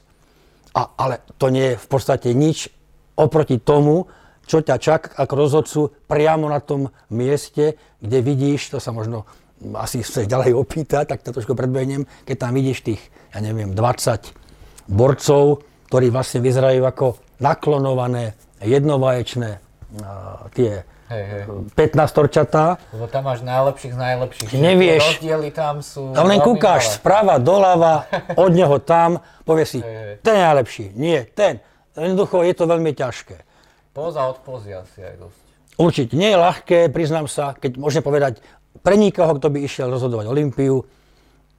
[0.72, 2.72] a, ale to nie je v podstate nič
[3.16, 4.08] oproti tomu,
[4.48, 9.28] čo ťa čak ako rozhodcu priamo na tom mieste, kde vidíš, to sa možno
[9.76, 13.02] asi chceš ďalej opýtať, tak to trošku predbehnem, keď tam vidíš tých,
[13.34, 14.32] ja neviem, 20
[14.88, 19.68] borcov, ktorí vlastne vyzerajú ako naklonované jednovaječné
[20.52, 21.42] tie hej, hej.
[21.72, 22.76] 15 torčatá.
[22.92, 24.48] Lebo tam máš najlepších z najlepších.
[24.52, 25.04] Nevieš.
[25.16, 26.12] Rozdiely tam sú...
[26.12, 28.04] Tam len kúkáš sprava, doľava,
[28.44, 30.14] od neho tam, povie si, hej, hej.
[30.20, 30.84] ten je najlepší.
[30.94, 31.64] Nie, ten.
[31.96, 33.36] Jednoducho je to veľmi ťažké.
[33.96, 35.40] Poza od asi aj dosť.
[35.78, 38.42] Určite nie je ľahké, priznám sa, keď môžem povedať,
[38.82, 40.86] pre nikoho, kto by išiel rozhodovať Olympiu,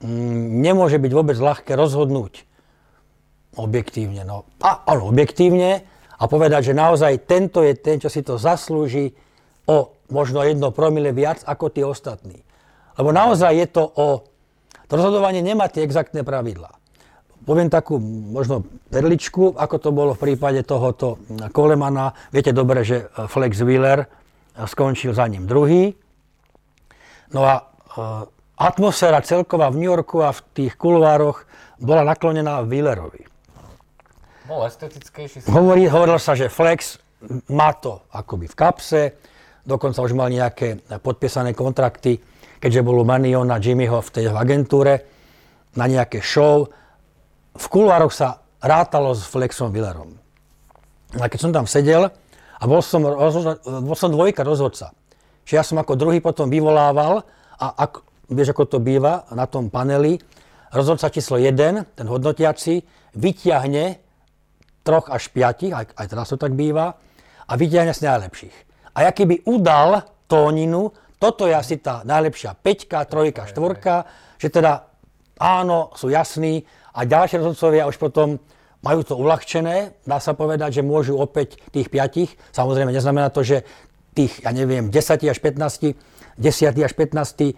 [0.00, 2.48] mm, nemôže byť vôbec ľahké rozhodnúť
[3.58, 4.22] objektívne.
[4.22, 5.82] No, a, áno, objektívne
[6.20, 9.16] a povedať, že naozaj tento je ten, čo si to zaslúži
[9.66, 12.42] o možno jedno promile viac ako tí ostatní.
[12.98, 14.26] Lebo naozaj je to o...
[14.90, 16.74] To rozhodovanie nemá tie exaktné pravidlá.
[17.46, 17.96] Poviem takú
[18.34, 21.16] možno perličku, ako to bolo v prípade tohoto
[21.54, 22.12] Kolemana.
[22.34, 24.04] Viete dobre, že Flex Wheeler
[24.66, 25.94] skončil za ním druhý.
[27.32, 27.62] No a e,
[28.60, 31.46] atmosféra celková v New Yorku a v tých kulvároch
[31.80, 33.24] bola naklonená Wheelerovi.
[34.50, 35.46] Bol estetickejší.
[35.46, 36.98] Hovorí, hovorilo sa, že Flex
[37.54, 39.02] má to akoby v kapse,
[39.62, 42.18] dokonca už mal nejaké podpísané kontrakty,
[42.58, 45.06] keďže bol u Maniona Jimmyho v tej agentúre
[45.78, 46.66] na nejaké show
[47.54, 50.18] v kulvároch sa rátalo s Flexom Willerom.
[51.18, 52.10] A keď som tam sedel
[52.58, 54.90] a bol som, rozhodca, bol som dvojka rozhodca,
[55.46, 57.22] čiže ja som ako druhý potom vyvolával
[57.54, 60.18] a ak, vieš ako to býva na tom paneli,
[60.70, 62.82] rozhodca číslo 1, ten hodnotiaci,
[63.14, 64.09] vyťahne
[64.82, 66.96] troch až piatich, aj, aj teraz to tak býva,
[67.50, 68.56] a vyťahne z najlepších.
[68.96, 70.90] A aký by udal tóninu,
[71.20, 74.08] toto je asi tá najlepšia peťka, trojka, štvorka,
[74.40, 74.88] že teda
[75.40, 76.64] áno, sú jasní,
[76.94, 78.42] a ďalšie rozhodcovia už potom
[78.80, 83.62] majú to uľahčené, dá sa povedať, že môžu opäť tých piatich, samozrejme neznamená to, že
[84.16, 85.94] tých, ja neviem, 10 až 15,
[86.40, 87.52] 10 až 15 e,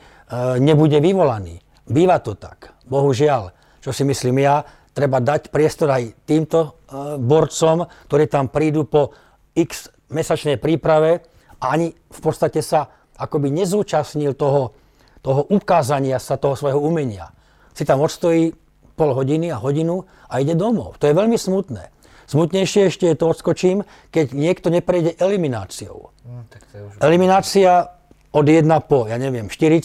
[0.61, 1.63] nebude vyvolaný.
[1.87, 3.55] Býva to tak, bohužiaľ.
[3.83, 6.69] Čo si myslím ja, treba dať priestor aj týmto e,
[7.17, 9.13] borcom, ktorí tam prídu po
[9.57, 11.25] x mesačnej príprave
[11.61, 14.77] a ani v podstate sa akoby nezúčastnil toho,
[15.25, 17.33] toho ukázania sa toho svojho umenia.
[17.73, 18.53] Si tam odstojí
[18.93, 21.01] pol hodiny a hodinu a ide domov.
[21.01, 21.89] To je veľmi smutné.
[22.29, 26.13] Smutnejšie ešte je to odskočím, keď niekto neprejde elimináciou.
[26.49, 26.93] Tak to je už...
[27.01, 27.93] Eliminácia
[28.33, 29.85] od 1 po, ja neviem, 40,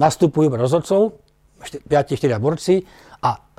[0.00, 1.20] nastupujú rozhodcov,
[1.60, 2.88] 5-4 borci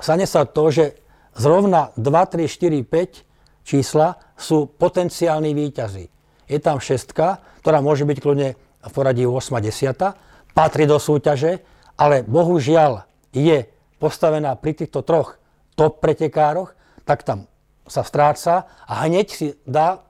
[0.02, 0.98] stane sa to, že
[1.38, 6.10] zrovna 2, 3, 4, 5 čísla sú potenciálni výťazí.
[6.50, 11.62] Je tam šestka, ktorá môže byť kľudne v poradí 8 10, patrí do súťaže,
[11.96, 13.64] ale bohužiaľ je
[14.02, 15.38] postavená pri týchto troch
[15.78, 16.74] top pretekároch,
[17.06, 17.46] tak tam
[17.86, 20.02] sa stráca a hneď si dá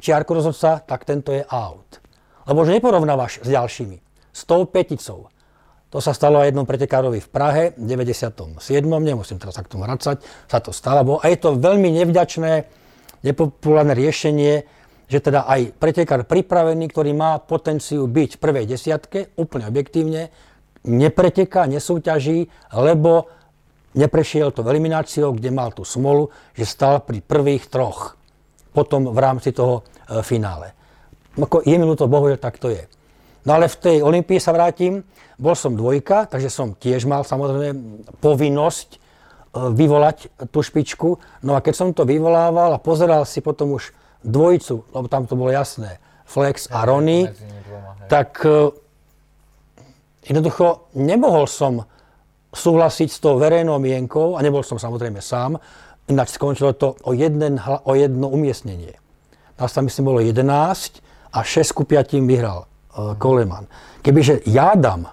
[0.00, 2.00] čiarku rozhodca, tak tento je out.
[2.44, 3.96] Lebo už neporovnávaš s ďalšími.
[4.34, 5.30] S tou peticou.
[5.94, 8.58] To sa stalo aj jednom pretekárovi v Prahe v 97.
[8.82, 10.18] Nemusím teraz sa k tomu vracať.
[10.50, 11.22] Sa to stalo.
[11.22, 12.66] A je to veľmi nevďačné,
[13.22, 14.66] nepopulárne riešenie,
[15.06, 20.34] že teda aj pretekár pripravený, ktorý má potenciu byť v prvej desiatke, úplne objektívne,
[20.82, 23.30] nepreteká, nesúťaží, lebo
[23.94, 26.26] neprešiel to elimináciou, kde mal tú smolu,
[26.58, 28.18] že stal pri prvých troch.
[28.74, 30.74] Potom v rámci toho e, finále.
[31.38, 32.82] Ako je mi to bohužiaľ, tak to je.
[33.44, 35.04] No ale v tej Olympii sa vrátim,
[35.36, 37.76] bol som dvojka, takže som tiež mal samozrejme
[38.24, 38.98] povinnosť e,
[39.76, 41.20] vyvolať tú špičku.
[41.44, 43.92] No a keď som to vyvolával a pozeral si potom už
[44.24, 47.28] dvojicu, lebo tam to bolo jasné, Flex a Rony,
[48.08, 48.72] tak uh,
[50.24, 51.84] jednoducho nemohol som
[52.48, 55.60] súhlasiť s tou verejnou mienkou, a nebol som samozrejme sám,
[56.08, 58.96] ináč skončilo to o, jeden, o jedno umiestnenie.
[59.60, 60.40] Nás tam myslím bolo 11
[61.36, 63.66] a 6 ku 5 vyhral uh, Coleman.
[64.00, 65.10] Kebyže ja dám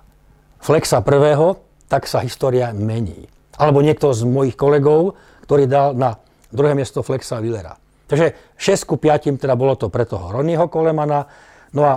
[0.62, 1.58] Flexa prvého,
[1.90, 3.28] tak sa história mení.
[3.58, 5.18] Alebo niekto z mojich kolegov,
[5.50, 6.16] ktorý dal na
[6.54, 7.76] druhé miesto Flexa Willera.
[8.08, 11.24] Takže 6 ku 5 teda bolo to pre toho Ronnieho Kolemana.
[11.72, 11.94] No a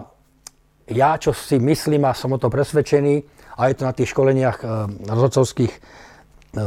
[0.87, 3.15] ja, čo si myslím a som o tom presvedčený,
[3.55, 4.67] a je to na tých školeniach e,
[5.11, 5.81] rozhodcovských, e,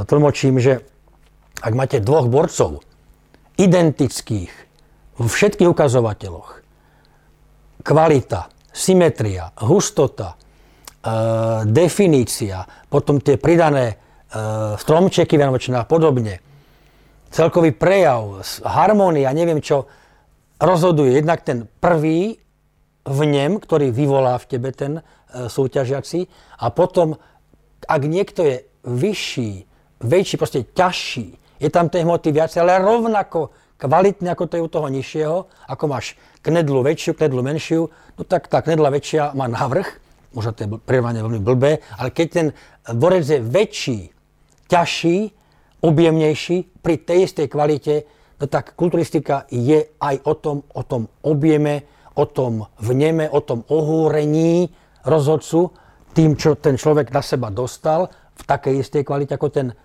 [0.04, 0.84] tlmočím, že
[1.64, 2.84] ak máte dvoch borcov,
[3.56, 4.52] identických,
[5.18, 6.50] vo všetkých ukazovateľoch,
[7.88, 10.40] kvalita, symetria, hustota, e,
[11.68, 13.96] definícia, potom tie pridané e,
[14.78, 16.40] stromčeky a podobne,
[17.32, 19.88] celkový prejav, harmónia, neviem čo,
[20.58, 21.20] rozhoduje.
[21.20, 22.40] Jednak ten prvý
[23.08, 25.02] vnem, ktorý vyvolá v tebe ten e,
[25.48, 26.28] súťažiaci
[26.60, 27.16] a potom,
[27.88, 29.52] ak niekto je vyšší,
[30.04, 34.70] väčší, proste ťažší, je tam tej hmoty viac, ale rovnako kvalitný ako to je u
[34.70, 35.38] toho nižšieho,
[35.70, 39.88] ako máš knedlu väčšiu, knedlu menšiu, no tak tá knedla väčšia má navrh,
[40.34, 42.48] možno to je prirovnanie veľmi blbé, ale keď ten
[42.98, 44.00] borec je väčší,
[44.68, 45.32] ťažší,
[45.86, 47.96] objemnejší pri tej istej kvalite,
[48.42, 51.86] no tak kulturistika je aj o tom, o tom objeme,
[52.18, 54.74] o tom vneme, o tom ohúrení
[55.06, 55.70] rozhodcu,
[56.18, 59.76] tým, čo ten človek na seba dostal v takej istej kvalite ako ten e,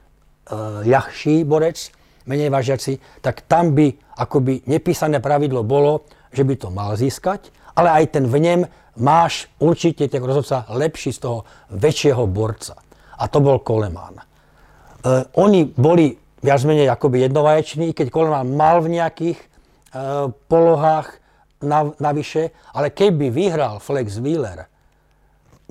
[0.89, 1.93] ľahší borec,
[2.27, 8.03] menej vážiaci, tak tam by akoby nepísané pravidlo bolo, že by to mal získať, ale
[8.03, 8.69] aj ten vnem
[9.01, 11.39] máš určite, ten rozhodca, lepší z toho
[11.73, 12.77] väčšieho borca.
[13.17, 14.21] A to bol Kolemán.
[15.03, 21.23] Uh, oni boli viac menej akoby jednovaječní, keď Coleman mal v nejakých uh, polohách
[21.63, 24.67] na, navyše, ale keby vyhral Flex Wheeler,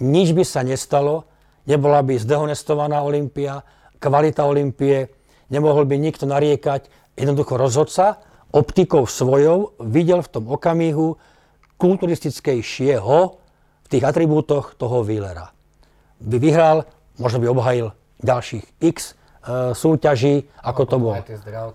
[0.02, 1.28] nič by sa nestalo,
[1.68, 3.62] nebola by zdehonestovaná Olympia,
[4.02, 5.06] kvalita Olympie,
[5.52, 6.88] nemohol by nikto nariekať,
[7.20, 8.24] jednoducho rozhodca
[8.56, 11.20] optikou svojou videl v tom okamihu
[11.76, 13.18] kulturistickejšieho
[13.84, 15.52] v tých atribútoch toho Wheelera.
[16.24, 16.88] By vyhral,
[17.20, 17.88] možno by obhajil
[18.24, 21.18] ďalších x E, súťaží, ako to bolo.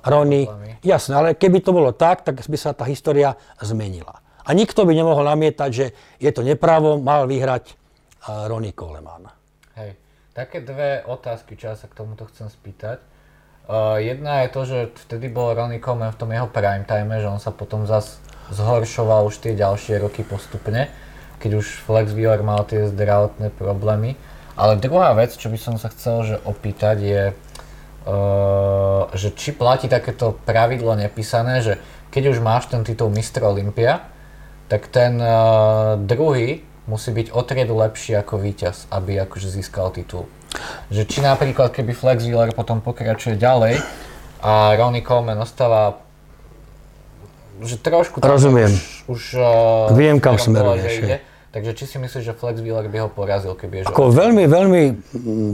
[0.06, 0.46] Rony.
[0.86, 4.22] Jasné, ale keby to bolo tak, tak by sa tá história zmenila.
[4.46, 5.86] A nikto by nemohol namietať, že
[6.22, 9.26] je to nepravo, mal vyhrať uh, Ronnie Coleman.
[9.74, 9.98] Hej,
[10.30, 13.02] také dve otázky, čo ja sa k tomuto chcem spýtať.
[13.66, 17.26] Uh, jedna je to, že vtedy bol Ronnie Coleman v tom jeho prime time, že
[17.26, 18.22] on sa potom zas
[18.54, 20.86] zhoršoval už tie ďalšie roky postupne,
[21.42, 24.14] keď už Flex Wheeler mal tie zdravotné problémy.
[24.54, 27.24] Ale druhá vec, čo by som sa chcel že opýtať je,
[28.06, 31.74] Uh, že či platí takéto pravidlo nepísané, že
[32.14, 33.42] keď už máš ten titul Mr.
[33.42, 34.06] Olympia,
[34.70, 40.30] tak ten uh, druhý musí byť o triedu lepší ako víťaz, aby akože získal titul.
[40.92, 43.82] Že či napríklad, keby Flex Wheeler potom pokračuje ďalej
[44.42, 46.02] a Ronnie Coleman ostáva
[47.56, 48.68] že trošku Rozumiem.
[48.68, 51.24] už, už uh, Viem, kam smeruješ.
[51.56, 54.82] Takže či si myslíš, že Flex Wheeler by ho porazil, keby je Ako veľmi, veľmi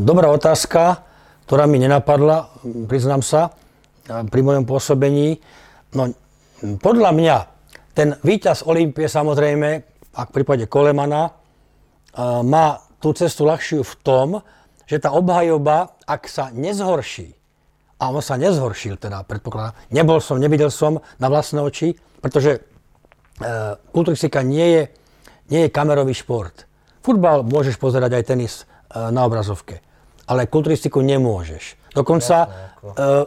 [0.03, 1.13] dobrá otázka
[1.47, 2.49] ktorá mi nenapadla,
[2.89, 3.53] priznám sa,
[4.07, 5.37] pri mojom pôsobení.
[5.93, 6.09] No,
[6.81, 7.37] podľa mňa
[7.93, 9.69] ten víťaz Olympie samozrejme,
[10.17, 11.37] ak v prípade Kolemana,
[12.41, 14.29] má tú cestu ľahšiu v tom,
[14.87, 17.35] že tá obhajoba, ak sa nezhorší,
[18.03, 22.61] a on sa nezhoršil teda, predpokladám, nebol som, nevidel som na vlastné oči, pretože e,
[23.95, 24.83] kulturistika nie je,
[25.55, 26.67] nie je kamerový šport.
[26.99, 28.63] Futbal môžeš pozerať aj tenis e,
[29.15, 29.79] na obrazovke
[30.27, 31.93] ale kulturistiku nemôžeš.
[31.93, 32.49] Dokonca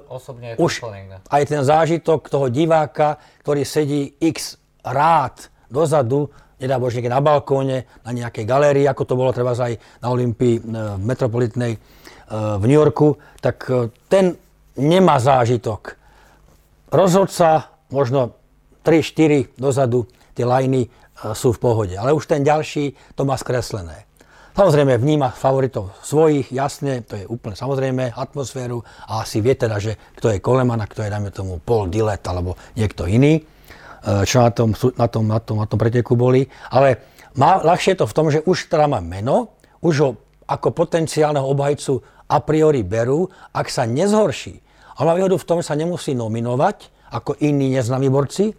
[0.10, 0.82] osobne je už
[1.30, 8.12] aj ten zážitok toho diváka, ktorý sedí x rád dozadu, nedá Bože na balkóne, na
[8.12, 13.20] nejakej galérii, ako to bolo treba aj na Olympii uh, metropolitnej uh, v New Yorku,
[13.44, 14.36] tak uh, ten
[14.76, 15.96] nemá zážitok.
[16.92, 18.40] Rozhodca, možno
[18.84, 20.88] 3-4 dozadu, tie lajny
[21.34, 21.96] sú v pohode.
[21.96, 24.06] Ale už ten ďalší to má skreslené.
[24.56, 30.00] Samozrejme vníma favoritov svojich, jasne, to je úplne samozrejme, atmosféru a asi vie teda, že
[30.16, 33.44] kto je Koleman a kto je, dajme tomu, Paul Dillet alebo niekto iný.
[34.06, 36.46] Čo na tom, na tom, na tom, na tom preteku boli.
[36.70, 37.02] Ale
[37.36, 40.10] má, ľahšie to v tom, že už teda má meno, už ho
[40.46, 42.00] ako potenciálneho obhajcu
[42.30, 44.62] a priori berú, ak sa nezhorší.
[44.96, 48.54] Ale má výhodu v tom, že sa nemusí nominovať ako iní neznámi borci.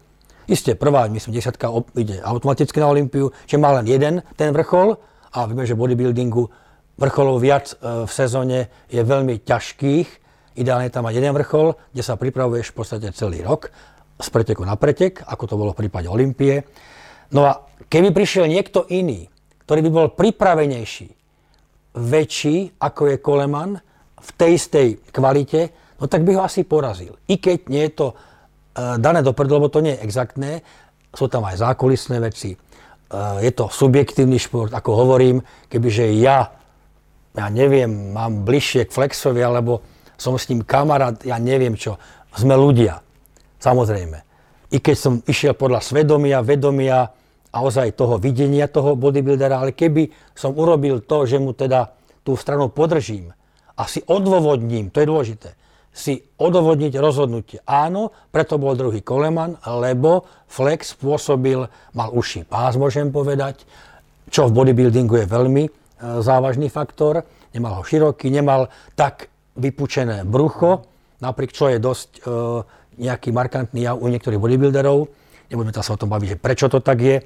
[0.46, 4.94] Isté, prvá, myslím, desiatka ide automaticky na Olympiu, že má len jeden ten vrchol
[5.34, 6.46] a vieme, že bodybuildingu
[6.94, 10.08] vrcholov viac e, v sezóne je veľmi ťažkých.
[10.56, 13.74] Ideálne tam mať jeden vrchol, kde sa pripravuješ v podstate celý rok
[14.16, 16.64] z preteku na pretek, ako to bolo v prípade Olympie.
[17.36, 19.28] No a keby prišiel niekto iný,
[19.68, 21.08] ktorý by bol pripravenejší,
[21.96, 23.72] väčší ako je Koleman
[24.16, 27.16] v tej istej kvalite, no tak by ho asi porazil.
[27.28, 30.60] I keď nie je to uh, dané dopredu, lebo to nie je exaktné,
[31.12, 32.52] sú tam aj zákulisné veci.
[33.08, 35.40] Uh, je to subjektívny šport, ako hovorím,
[35.72, 36.52] kebyže ja,
[37.32, 39.80] ja neviem, mám bližšie k Flexovi, alebo
[40.16, 42.00] som s ním kamarát, ja neviem čo,
[42.36, 43.05] sme ľudia,
[43.58, 44.18] samozrejme.
[44.74, 47.14] I keď som išiel podľa svedomia, vedomia,
[47.56, 52.36] a ozaj toho videnia toho bodybuildera, ale keby som urobil to, že mu teda tú
[52.36, 53.32] stranu podržím
[53.80, 55.50] a si odôvodním, to je dôležité,
[55.96, 57.64] si odôvodniť rozhodnutie.
[57.64, 61.64] Áno, preto bol druhý Koleman, lebo Flex spôsobil,
[61.96, 63.64] mal uši pás, môžem povedať,
[64.28, 65.70] čo v bodybuildingu je veľmi e,
[66.20, 67.24] závažný faktor.
[67.56, 70.84] Nemal ho široký, nemal tak vypučené brucho,
[71.24, 72.20] napriek čo je dosť e,
[72.96, 75.08] nejaký markantný jav u niektorých bodybuilderov
[75.50, 77.16] nebudeme sa o tom baviť, že prečo to tak je.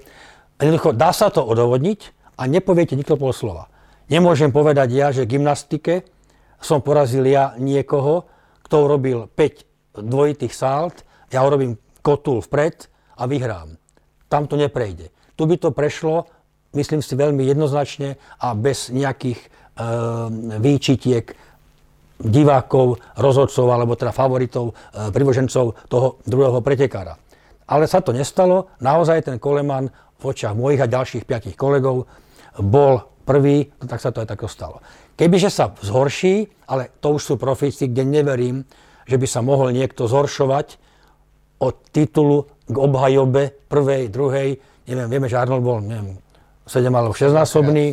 [0.60, 2.00] Jednoducho dá sa to odovodniť
[2.36, 3.72] a nepoviete nikto pol slova.
[4.12, 6.04] Nemôžem povedať ja, že v gymnastike
[6.60, 8.28] som porazil ja niekoho,
[8.66, 11.02] kto urobil 5 dvojitých salt,
[11.32, 13.80] ja urobím kotul vpred a vyhrám.
[14.28, 15.08] Tam to neprejde.
[15.34, 16.28] Tu by to prešlo,
[16.76, 19.48] myslím si, veľmi jednoznačne a bez nejakých e,
[20.60, 21.32] výčitiek
[22.20, 27.16] divákov, rozhodcov alebo teda favoritov, e, privožencov toho druhého pretekára.
[27.64, 28.68] Ale sa to nestalo.
[28.84, 29.88] Naozaj ten Koleman
[30.20, 32.04] v očiach mojich a ďalších piatich kolegov
[32.60, 34.84] bol prvý, no tak sa to aj tak stalo.
[35.16, 38.64] Kebyže sa zhorší, ale to už sú profíci, kde neverím,
[39.06, 40.80] že by sa mohol niekto zhoršovať
[41.60, 44.56] od titulu k obhajobe prvej, druhej,
[44.88, 46.16] neviem, vieme, že Arnold bol, neviem,
[46.64, 47.92] 7 alebo 6 násobný,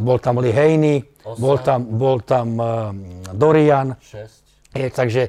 [0.00, 1.04] bol tam Haney,
[1.38, 2.90] bol tam, bol tam uh,
[3.32, 3.96] Dorian.
[3.98, 4.76] 6.
[4.78, 5.22] Je, takže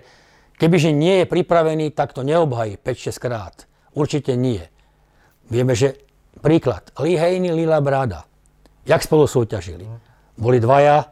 [0.60, 3.56] kebyže nie je pripravený, tak to neobhají 5-6 krát.
[3.96, 4.62] Určite nie.
[5.50, 5.98] Vieme, že
[6.44, 8.28] príklad, Haney, Lila Brada.
[8.86, 9.86] Jak spolu súťažili?
[10.40, 11.04] Boli dvaja,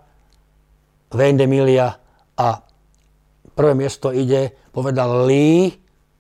[1.08, 1.88] Vendemilia
[2.36, 2.48] a
[3.56, 5.72] prvé miesto ide, povedal Lee,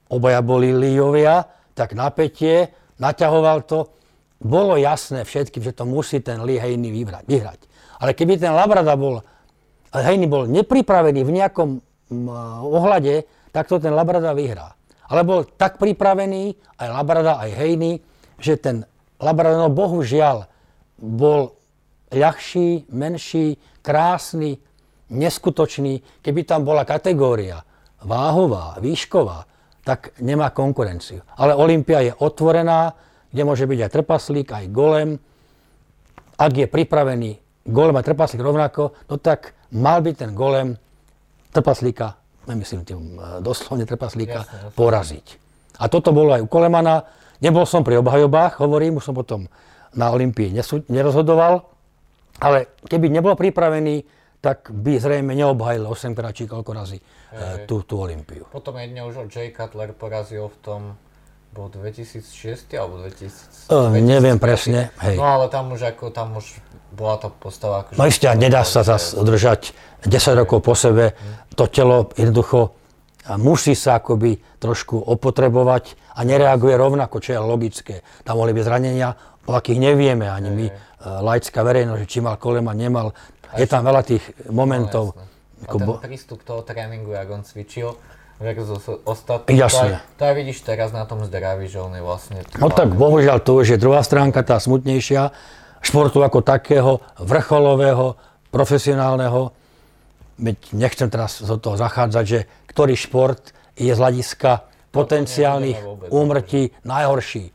[0.10, 1.44] obaja boli Leeovia,
[1.76, 3.80] tak napätie, naťahoval to.
[4.38, 7.26] Bolo jasné všetkým, že to musí ten Lee Haney vyhrať.
[7.26, 7.60] vyhrať.
[7.98, 9.26] Ale keby ten Labrada bol,
[9.90, 11.70] Haney bol nepripravený v nejakom
[12.62, 14.78] ohľade, tak to ten Labrada vyhrá
[15.08, 17.92] ale bol tak pripravený, aj Labrada, aj Hejny,
[18.38, 18.84] že ten
[19.18, 20.46] Labrador, no bohužiaľ,
[21.00, 21.56] bol
[22.12, 24.60] ľahší, menší, krásny,
[25.10, 26.22] neskutočný.
[26.22, 27.64] Keby tam bola kategória
[28.04, 29.48] váhová, výšková,
[29.82, 31.24] tak nemá konkurenciu.
[31.40, 32.94] Ale Olympia je otvorená,
[33.32, 35.10] kde môže byť aj trpaslík, aj golem.
[36.38, 37.32] Ak je pripravený
[37.68, 40.78] golem a trpaslík rovnako, no tak mal by ten golem
[41.52, 44.74] trpaslíka nemyslím tým e, doslovne trpaslíka, jasne, jasne.
[44.74, 45.28] poraziť.
[45.78, 47.04] A toto bolo aj u Kolemana.
[47.44, 49.46] Nebol som pri obhajobách, hovorím, už som potom
[49.94, 50.56] na Olympii
[50.90, 51.62] nerozhodoval,
[52.42, 54.02] ale keby nebol pripravený,
[54.42, 57.04] tak by zrejme neobhajil 8 krát či koľko razy e,
[57.70, 58.50] tú, tú Olympiu.
[58.50, 60.82] Potom jedne už Jay Cutler porazil v tom
[61.58, 63.74] bol 2006 alebo 2000?
[63.74, 65.18] Uh, neviem presne, hej.
[65.18, 66.62] No ale tam už ako, tam už
[66.94, 67.82] bola tá postava.
[67.82, 69.74] Akože no ešte, nedá sa zase udržať
[70.06, 71.18] 10 rokov po sebe.
[71.58, 72.78] To telo jednoducho
[73.36, 77.96] musí sa akoby trošku opotrebovať a nereaguje rovnako, čo je logické.
[78.24, 79.10] Tam mohli byť zranenia,
[79.44, 80.68] o akých nevieme ani my,
[81.26, 83.12] laická verejnosť, či mal kolema, nemal.
[83.60, 85.18] Je tam veľa tých momentov.
[85.18, 85.26] No,
[85.68, 87.98] a ten prístup toho tréningu, jak on cvičil,
[88.40, 89.58] versus ostatní.
[89.58, 90.02] Jasne.
[90.18, 92.42] To aj, vidíš teraz na tom zdraví, že on je vlastne...
[92.62, 95.34] No tak bohužiaľ to už je druhá stránka, tá smutnejšia,
[95.82, 98.18] športu ako takého, vrcholového,
[98.54, 99.54] profesionálneho.
[100.38, 103.42] Veď nechcem teraz z toho zachádzať, že ktorý šport
[103.74, 107.50] je z hľadiska potenciálnych úmrtí najhorší.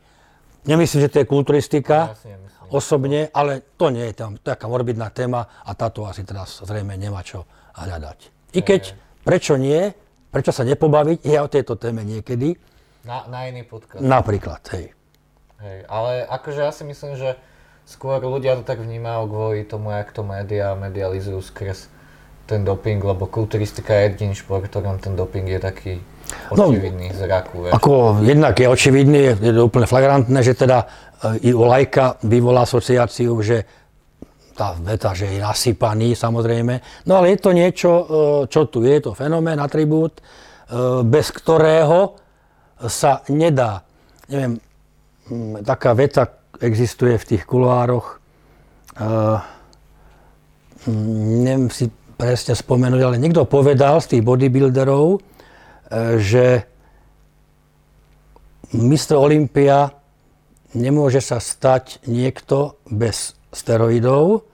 [0.63, 2.15] Nemyslím, že to je kulturistika
[2.71, 7.19] osobne, ale to nie je tam taká morbidná téma a táto asi teraz zrejme nemá
[7.21, 7.43] čo
[7.75, 8.51] hľadať.
[8.55, 8.95] I keď,
[9.27, 9.91] prečo nie,
[10.33, 12.57] Prečo sa nepobaviť je o tejto téme niekedy?
[13.05, 14.01] Na, na iný podcast.
[14.01, 14.97] Napríklad, hej.
[15.61, 17.37] Hej, ale akože ja si myslím, že
[17.85, 21.85] skôr ľudia to tak vnímajú kvôli tomu, jak to médiá medializujú skrz
[22.49, 25.93] ten doping, lebo kulturistika je jediný šport, ktorom ten doping je taký
[26.49, 27.55] očividný no, zraku.
[27.69, 27.73] Vieš.
[27.77, 27.91] Ako
[28.25, 30.89] jednak je očividný, je to úplne flagrantné, že teda
[31.39, 33.63] i u lajka vyvolá asociáciu, že
[34.53, 37.05] tá veta, že je nasypaný samozrejme.
[37.09, 37.91] No ale je to niečo,
[38.47, 40.21] čo tu je, to fenomén, atribút,
[41.03, 42.15] bez ktorého
[42.85, 43.81] sa nedá,
[44.29, 44.61] neviem,
[45.65, 46.29] taká veta
[46.61, 48.21] existuje v tých kuloároch,
[50.87, 51.87] neviem si
[52.17, 55.19] presne spomenúť, ale niekto povedal z tých bodybuilderov, e,
[56.21, 56.45] že
[58.73, 59.91] mistr Olympia
[60.73, 64.49] nemôže sa stať niekto bez steroidov,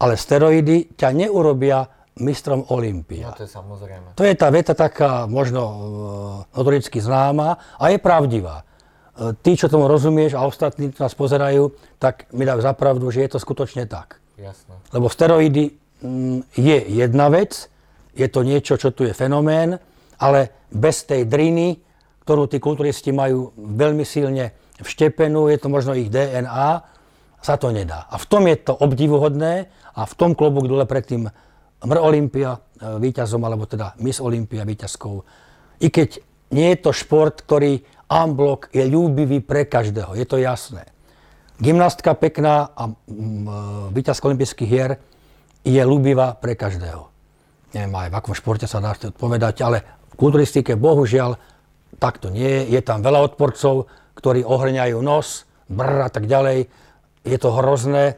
[0.00, 1.86] ale steroidy ťa neurobia
[2.18, 3.30] mistrom Olympia.
[3.30, 4.08] No to je samozrejme.
[4.18, 5.76] To je tá veta taká možno e,
[6.58, 8.62] notoricky známa a je pravdivá.
[8.62, 11.70] E, tí, čo tomu rozumieš a ostatní, čo nás pozerajú,
[12.02, 14.18] tak mi dajú zapravdu, že je to skutočne tak.
[14.34, 14.74] Jasné.
[14.90, 15.70] Lebo steroidy
[16.02, 17.70] mm, je jedna vec,
[18.14, 19.78] je to niečo, čo tu je fenomén,
[20.18, 21.78] ale bez tej driny,
[22.26, 26.97] ktorú tí kulturisti majú veľmi silne vštepenú, je to možno ich DNA,
[27.38, 28.06] sa to nedá.
[28.10, 31.30] A v tom je to obdivuhodné a v tom klobúk dole pred tým
[31.78, 31.98] Mr.
[32.02, 32.58] Olympia e,
[32.98, 35.22] víťazom, alebo teda Miss Olympia víťazkou.
[35.78, 36.18] I keď
[36.50, 37.78] nie je to šport, ktorý
[38.10, 40.90] unblock je ľúbivý pre každého, je to jasné.
[41.58, 42.86] Gymnastka pekná a
[43.90, 45.02] víťazka olympijských hier
[45.66, 47.10] je ľúbivá pre každého.
[47.74, 51.36] Neviem aj v akom športe sa dá odpovedať, ale v kulturistike bohužiaľ
[51.98, 52.78] takto nie je.
[52.78, 56.70] Je tam veľa odporcov, ktorí ohrňajú nos, brr a tak ďalej.
[57.28, 58.16] Je to hrozné.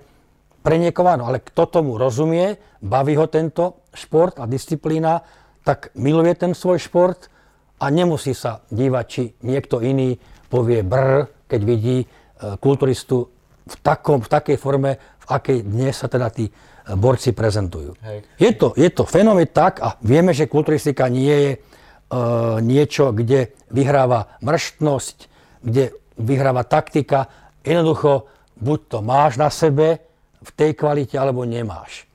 [0.60, 5.24] Pre niekoho áno, ale kto tomu rozumie, baví ho tento šport a disciplína,
[5.64, 7.32] tak miluje ten svoj šport
[7.80, 10.20] a nemusí sa dívať, či niekto iný
[10.52, 12.04] povie brr, keď vidí
[12.40, 13.28] E, kulturistu
[13.68, 16.52] v, takom, v takej forme, v akej dnes sa teda tí e,
[16.96, 17.92] borci prezentujú.
[18.00, 18.18] Hej.
[18.40, 23.52] Je, to, je to fenomén tak a vieme, že kulturistika nie je uh, niečo, kde
[23.68, 25.16] vyhráva mrštnosť,
[25.60, 27.28] kde vyhráva taktika.
[27.60, 28.24] Jednoducho,
[28.60, 29.98] buď to máš na sebe
[30.40, 32.08] v tej kvalite, alebo nemáš.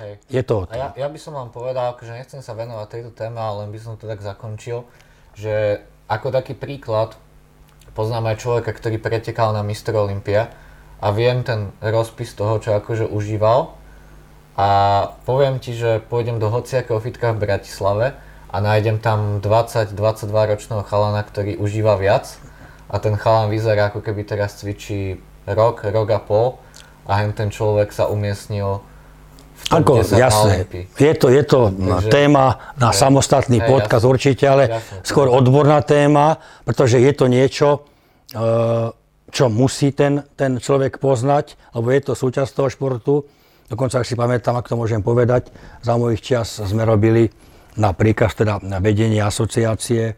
[0.00, 0.18] Hej.
[0.32, 3.36] Je to A ja, ja by som vám povedal, že nechcem sa venovať tejto téme,
[3.36, 4.88] ale len by som to tak zakončil,
[5.36, 7.16] že ako taký príklad,
[7.92, 9.92] poznám aj človeka, ktorý pretekal na Mr.
[9.92, 10.48] Olympia
[11.00, 13.76] a viem ten rozpis toho, čo akože užíval
[14.56, 14.68] a
[15.24, 18.16] poviem ti, že pôjdem do hociakého fitka v Bratislave
[18.52, 19.96] a nájdem tam 20-22
[20.28, 22.36] ročného chalana, ktorý užíva viac
[22.92, 26.58] a ten chalan vyzerá ako keby teraz cvičí rok, rok a pol
[27.06, 28.82] a hen ten človek sa umiestnil
[29.62, 30.66] v tom, Ako, jasné.
[30.98, 35.06] Je to, je to Takže, téma na hej, samostatný hej, podcast jasne, určite, ale jasne,
[35.06, 37.86] skôr odborná téma, pretože je to niečo,
[38.34, 38.90] eh,
[39.32, 43.14] čo musí ten, ten človek poznať, lebo je to súčasť toho športu.
[43.70, 45.48] Dokonca, ak si pamätám, ak to môžem povedať,
[45.80, 47.32] za mojich čas sme robili
[47.80, 50.14] napríklad teda na vedenie asociácie e,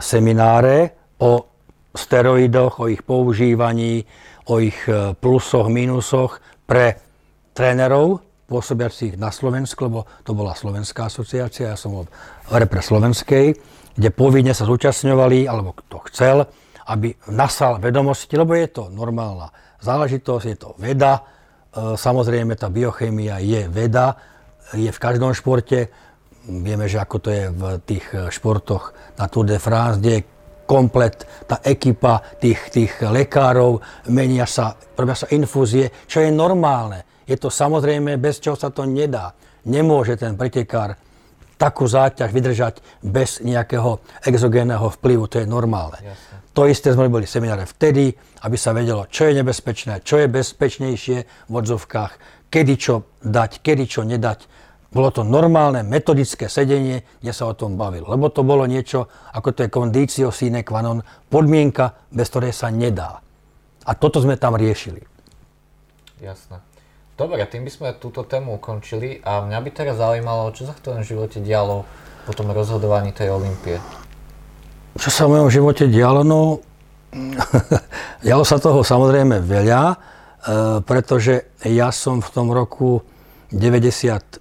[0.00, 1.44] semináre o
[1.92, 4.08] steroidoch, o ich používaní,
[4.50, 6.98] o ich eh, plusoch, mínusoch pre
[7.54, 12.06] trénerov, pôsobiacich na Slovensku, lebo to bola Slovenská asociácia, ja som bol
[12.50, 13.54] v repre slovenskej,
[13.94, 16.42] kde povinne sa zúčastňovali, alebo kto chcel,
[16.90, 23.38] aby nasal vedomosti, lebo je to normálna záležitosť, je to veda, e, samozrejme tá biochémia
[23.38, 24.18] je veda,
[24.74, 25.86] je v každom športe,
[26.50, 30.26] vieme, že ako to je v tých športoch na Tour de France, kde
[30.70, 33.82] komplet, tá ekipa tých, tých lekárov,
[34.14, 37.26] menia sa, robia sa infúzie, čo je normálne.
[37.26, 39.34] Je to samozrejme, bez čoho sa to nedá.
[39.66, 40.94] Nemôže ten pretekár
[41.58, 45.98] takú záťaž vydržať bez nejakého exogénneho vplyvu, to je normálne.
[45.98, 46.36] Jasne.
[46.54, 48.14] To isté sme boli semináre vtedy,
[48.46, 51.18] aby sa vedelo, čo je nebezpečné, čo je bezpečnejšie
[51.50, 52.12] v odzovkách,
[52.48, 54.46] kedy čo dať, kedy čo nedať.
[54.90, 58.10] Bolo to normálne metodické sedenie, kde sa o tom bavilo.
[58.10, 62.74] Lebo to bolo niečo, ako to je conditio sine qua non, podmienka, bez ktorej sa
[62.74, 63.22] nedá.
[63.86, 65.06] A toto sme tam riešili.
[66.18, 66.58] Jasné.
[67.14, 70.82] Dobre, tým by sme túto tému ukončili a mňa by teraz zaujímalo, čo sa v
[70.82, 71.86] tom živote dialo
[72.24, 73.76] po tom rozhodovaní tej Olympie.
[74.98, 76.26] Čo sa v mojom živote dialo?
[76.26, 76.64] No,
[78.26, 79.96] dialo sa toho samozrejme veľa, e,
[80.82, 83.04] pretože ja som v tom roku
[83.52, 84.39] 98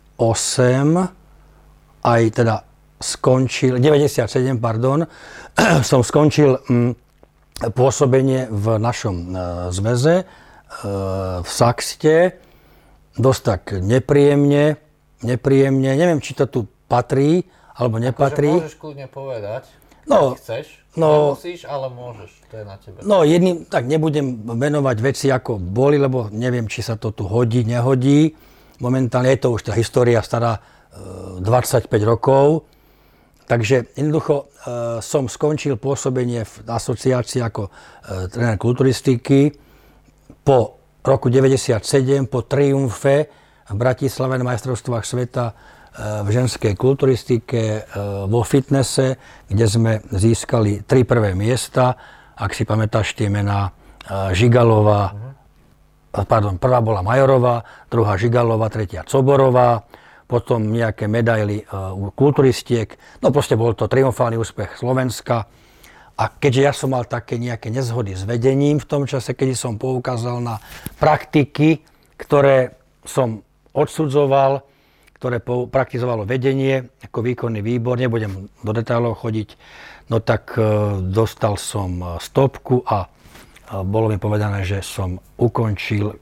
[2.03, 2.67] aj teda
[2.99, 5.07] skončil, 97, pardon,
[5.89, 6.91] som skončil mm,
[7.71, 9.27] pôsobenie v našom e,
[9.71, 10.25] zväze e,
[11.39, 12.39] v Saxte
[13.19, 14.79] dosť tak nepríjemne,
[15.23, 18.51] nepríjemne, neviem, či to tu patrí, alebo akože nepatrí.
[18.51, 19.63] Akože môžeš kľudne povedať,
[20.07, 20.79] no, chceš.
[20.97, 22.97] No, Nemusíš, ale môžeš, to je na tebe.
[23.05, 27.61] No, jedným, tak nebudem menovať veci, ako boli, lebo neviem, či sa to tu hodí,
[27.61, 28.33] nehodí.
[28.79, 30.59] Momentálne je to už tá história stará
[31.39, 32.63] e, 25 rokov.
[33.43, 37.71] Takže jednoducho e, som skončil pôsobenie v asociácii ako e,
[38.31, 39.51] tréner kulturistiky
[40.47, 41.83] po roku 97,
[42.31, 43.27] po triumfe
[43.69, 45.53] v Bratislave na majstrovstvách sveta e,
[46.23, 47.81] v ženskej kulturistike, e,
[48.31, 49.19] vo fitnesse,
[49.51, 51.99] kde sme získali tri prvé miesta.
[52.39, 53.75] Ak si pamätáš tie mená,
[54.07, 55.28] e, Žigalová, uh-huh
[56.11, 59.85] pardon, prvá bola Majorová, druhá Žigalová, tretia Coborová,
[60.29, 62.93] potom nejaké medaily uh, u kulturistiek.
[63.21, 65.49] No proste bol to triumfálny úspech Slovenska.
[66.19, 69.81] A keďže ja som mal také nejaké nezhody s vedením v tom čase, keď som
[69.81, 70.61] poukázal na
[71.01, 71.81] praktiky,
[72.19, 73.41] ktoré som
[73.73, 74.61] odsudzoval,
[75.17, 75.41] ktoré
[75.71, 79.49] praktizovalo vedenie ako výkonný výbor, nebudem do detailov chodiť,
[80.13, 83.09] no tak uh, dostal som uh, stopku a
[83.85, 86.15] bolo mi povedané, že som ukončil e,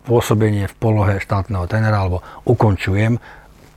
[0.00, 3.20] pôsobenie v polohe štátneho tenera, alebo ukončujem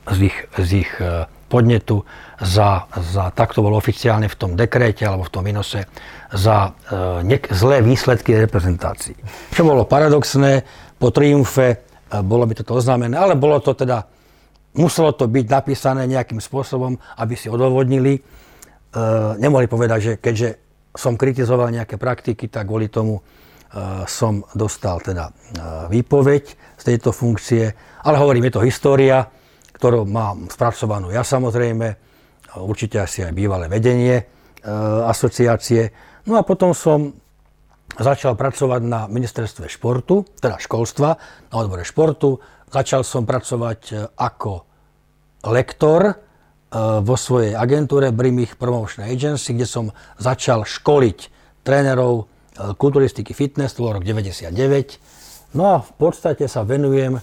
[0.06, 2.02] z ich, z ich e, podnetu
[2.40, 5.86] za, za, takto bolo oficiálne v tom dekréte alebo v tom minose,
[6.34, 6.74] za
[7.22, 9.14] ne, zlé výsledky reprezentácií.
[9.54, 10.66] Čo bolo paradoxné,
[10.96, 11.76] po triumfe e,
[12.24, 14.04] bolo by toto oznámené, ale bolo to teda,
[14.76, 18.16] muselo to byť napísané nejakým spôsobom, aby si odôvodnili.
[18.16, 18.20] E,
[19.36, 20.48] nemohli povedať, že keďže
[20.96, 25.32] som kritizoval nejaké praktiky, tak kvôli tomu uh, som dostal teda uh,
[25.92, 26.44] výpoveď
[26.76, 27.70] z tejto funkcie.
[28.02, 29.28] Ale hovorím, je to história,
[29.76, 31.86] ktorú mám spracovanú ja samozrejme,
[32.56, 35.92] určite asi aj bývalé vedenie uh, asociácie.
[36.26, 37.12] No a potom som
[37.94, 41.08] začal pracovať na ministerstve športu, teda školstva,
[41.52, 42.40] na odbore športu.
[42.66, 44.52] Začal som pracovať ako
[45.46, 46.25] lektor
[47.00, 49.84] vo svojej agentúre Brimich Promotion Agency, kde som
[50.18, 51.18] začal školiť
[51.66, 55.54] trénerov eh, kulturistiky fitness, to bol rok 99.
[55.56, 57.16] No a v podstate sa venujem,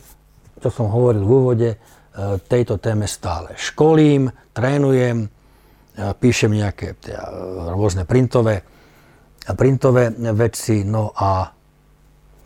[0.60, 1.80] čo som hovoril v úvode, eh,
[2.48, 3.56] tejto téme stále.
[3.56, 5.30] Školím, trénujem,
[5.94, 6.98] píšem nejaké
[7.70, 8.66] rôzne printové,
[9.54, 11.54] printové veci, no a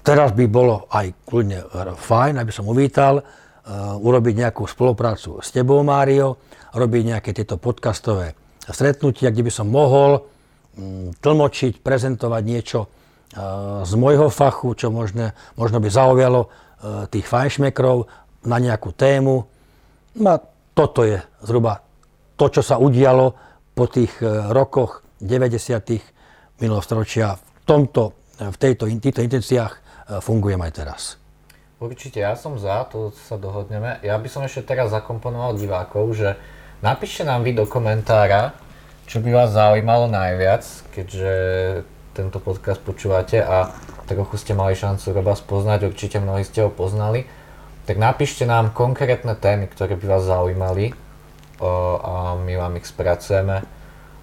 [0.03, 1.63] teraz by bolo aj kľudne
[1.95, 3.23] fajn, aby som uvítal,
[3.99, 6.39] urobiť nejakú spoluprácu s tebou, Mário,
[6.71, 10.23] robiť nejaké tieto podcastové stretnutia, kde by som mohol
[10.75, 12.87] mm, tlmočiť, prezentovať niečo e,
[13.83, 16.47] z môjho fachu, čo možno, možno by zaujalo e,
[17.11, 18.07] tých fajnšmekrov
[18.47, 19.35] na nejakú tému.
[20.19, 20.39] No a
[20.71, 21.83] toto je zhruba
[22.39, 23.35] to, čo sa udialo
[23.75, 24.21] po tých
[24.53, 26.61] rokoch 90.
[26.61, 27.37] minulého storočia.
[27.37, 29.73] V, tomto, v tejto, týchto intenciách
[30.21, 31.01] fungujem aj teraz.
[31.77, 34.01] Určite, ja som za, to sa dohodneme.
[34.01, 36.33] Ja by som ešte teraz zakomponoval divákov, že
[36.77, 38.53] Napíšte nám vy do komentára,
[39.09, 40.61] čo by vás zaujímalo najviac,
[40.93, 41.33] keďže
[42.13, 43.73] tento podcast počúvate a
[44.05, 47.25] trochu ste mali šancu Roba spoznať, určite mnohí ste ho poznali.
[47.89, 50.93] Tak napíšte nám konkrétne témy, ktoré by vás zaujímali
[51.57, 53.65] a my vám ich spracujeme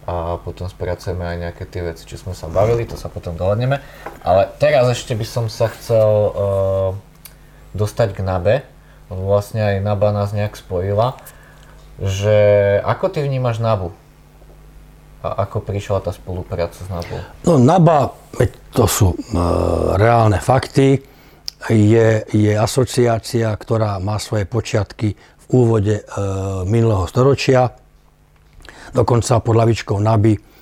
[0.07, 3.83] a potom spracujeme aj nejaké tie veci, čo sme sa bavili, to sa potom dohodneme.
[4.23, 6.07] Ale teraz ešte by som sa chcel
[7.75, 8.55] dostať k Nabe,
[9.11, 11.19] vlastne aj Naba nás nejak spojila
[12.01, 12.37] že
[12.83, 13.95] ako ty vnímaš NABU?
[15.25, 17.17] A ako prišla tá spolupráca s NABU?
[17.47, 18.13] No NABA,
[18.75, 19.19] to sú e,
[19.97, 21.01] reálne fakty,
[21.71, 26.05] je, je asociácia, ktorá má svoje počiatky v úvode e,
[26.69, 27.73] minulého storočia.
[28.93, 30.54] Dokonca pod lavičkou NABY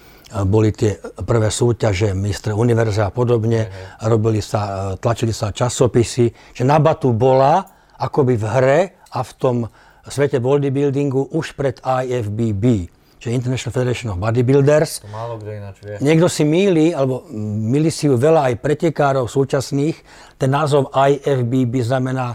[0.48, 4.08] boli tie prvé súťaže, Mistr univerza a podobne, uh-huh.
[4.08, 7.60] robili sa, tlačili sa časopisy, že NABA tu bola
[8.00, 8.80] akoby v hre
[9.12, 9.56] a v tom
[10.02, 12.90] svete bodybuildingu už pred IFBB,
[13.22, 15.06] čiže International Federation of Bodybuilders.
[15.06, 15.94] To málo kto ináč vie.
[16.02, 17.28] Niekto si míli, alebo
[17.70, 19.94] milí si ju veľa aj pretekárov súčasných.
[20.40, 22.34] Ten názov IFBB znamená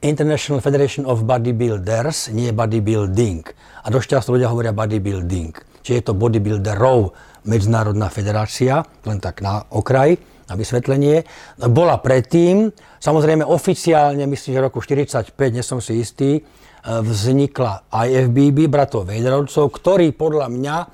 [0.00, 3.44] International Federation of Bodybuilders, nie bodybuilding.
[3.84, 5.75] A dosť často ľudia hovoria bodybuilding.
[5.86, 7.14] Čiže je to bodybuilderov
[7.46, 10.18] medzinárodná federácia, len tak na okraj,
[10.50, 11.22] na vysvetlenie.
[11.70, 16.42] Bola predtým, samozrejme oficiálne, myslím, že roku 45, nie som si istý,
[16.86, 20.86] vznikla IFBB, bratov Vejderovcov, ktorí podľa mňa e,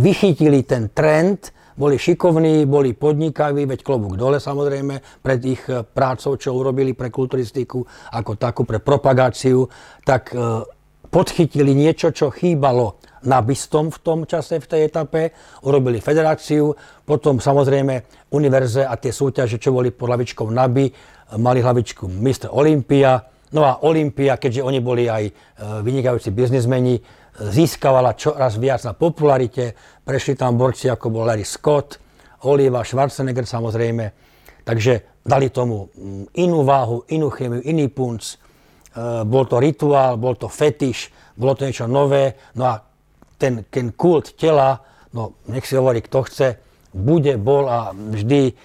[0.00, 6.40] vychytili ten trend, boli šikovní, boli podnikaví, veď klobúk dole samozrejme, pred ich e, prácou,
[6.40, 7.84] čo urobili pre kulturistiku,
[8.16, 9.68] ako takú, pre propagáciu,
[10.08, 10.40] tak e,
[11.16, 15.32] podchytili niečo, čo chýbalo na Bistom v tom čase, v tej etape,
[15.64, 16.76] urobili federáciu,
[17.08, 18.04] potom samozrejme
[18.36, 20.86] univerze a tie súťaže, čo boli pod hlavičkou NABI,
[21.40, 22.52] mali hlavičku Mr.
[22.52, 25.32] Olympia, No a Olympia, keďže oni boli aj e,
[25.86, 26.98] vynikajúci biznismeni,
[27.38, 29.70] získavala čoraz viac na popularite.
[30.02, 31.94] Prešli tam borci ako bol Larry Scott,
[32.50, 34.04] Oliva, Schwarzenegger samozrejme.
[34.66, 35.94] Takže dali tomu
[36.34, 38.34] inú váhu, inú chemiu, iný punc.
[39.28, 42.74] Bol to rituál, bol to fetiš, bolo to niečo nové, no a
[43.36, 44.80] ten, ten kult tela,
[45.12, 46.48] no nech si hovorí, kto chce,
[46.96, 48.56] bude, bol a vždy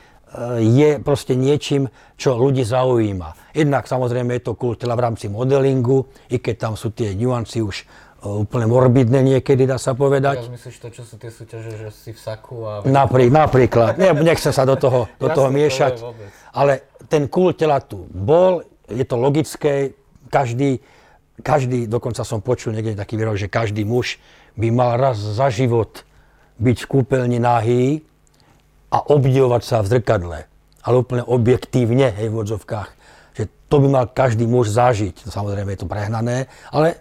[0.64, 3.52] je proste niečím, čo ľudí zaujíma.
[3.52, 7.60] Jednak samozrejme je to kult tela v rámci modelingu, i keď tam sú tie nuancy
[7.60, 7.84] už
[8.22, 10.46] úplne morbidné niekedy, dá sa povedať.
[10.46, 12.72] Teraz myslíš to, čo sú tie súťaže, že si v saku a...
[12.86, 13.98] Naprí, napríklad.
[13.98, 15.94] Ne, nechcem sa do toho, do toho miešať.
[16.00, 16.14] To
[16.54, 19.98] ale ten kult tela tu bol, je to logické,
[20.32, 20.80] každý,
[21.44, 24.18] každý, dokonca som počul niekde taký výrok, že každý muž
[24.56, 26.08] by mal raz za život
[26.58, 28.02] byť v kúpeľni nahý
[28.92, 30.40] a obdivovať sa v zrkadle.
[30.82, 32.90] Ale úplne objektívne, hej, v odzovkách.
[33.38, 35.30] Že to by mal každý muž zažiť.
[35.30, 36.98] Samozrejme je to prehnané, ale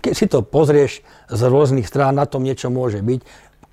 [0.00, 3.20] keď si to pozrieš z rôznych strán, na tom niečo môže byť.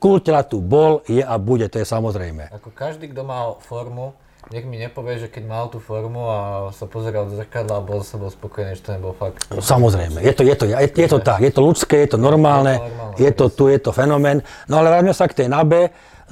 [0.01, 2.49] Kultela tu bol, je a bude, to je samozrejme.
[2.49, 4.17] Ako každý, kto mal formu,
[4.51, 6.37] nech mi nepovie, že keď mal tú formu a
[6.75, 9.47] sa pozeral do zrkadla a bol sa bol spokojný, že to nebol fakt.
[9.47, 12.75] Samozrejme, je to, je to, je, je to tak, je to ľudské, je to normálne,
[12.75, 14.43] je to, normálne, je to tu, je to fenomén.
[14.67, 15.81] No ale vráťme sa k tej NABE,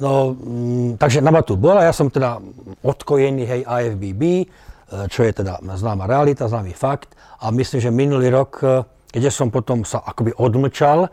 [0.04, 2.36] no, m, mm, takže NABA tu bola, ja som teda
[2.84, 4.44] odkojený, hej, AFBB, e,
[5.08, 8.60] čo je teda známa realita, známy fakt a myslím, že minulý rok
[9.10, 11.08] keďže som potom sa akoby odmlčal e,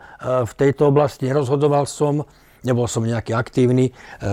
[0.46, 2.22] v tejto oblasti, nerozhodoval som,
[2.62, 3.92] nebol som nejaký aktívny e,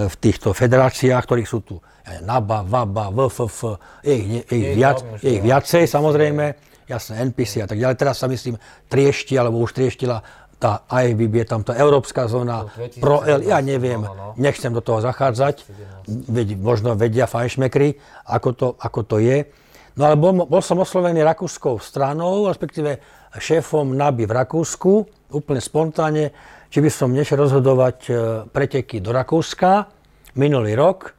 [0.09, 3.57] v týchto federáciách, ktorých sú tu NABA, VABA, VFF,
[4.05, 6.53] je ich, je ich, viac, je ich viacej samozrejme,
[6.85, 7.97] jasné, NPC a tak ďalej.
[7.97, 10.21] Teraz sa myslím triešti, alebo už trieštila
[10.55, 12.69] tá IFBB, je tam tá európska zóna,
[13.03, 14.27] Pro L, ja neviem, no, no.
[14.39, 15.67] nechcem do toho zachádzať,
[16.07, 19.51] veď, možno vedia fajnšmekry, ako to, ako to je.
[19.99, 23.03] No ale bol, bol som oslovený rakúskou stranou, respektíve
[23.35, 24.91] šéfom NABI v Rakúsku,
[25.35, 26.31] úplne spontánne,
[26.75, 28.11] či by som nešiel rozhodovať e,
[28.51, 29.87] preteky do Rakúska
[30.35, 31.15] minulý rok,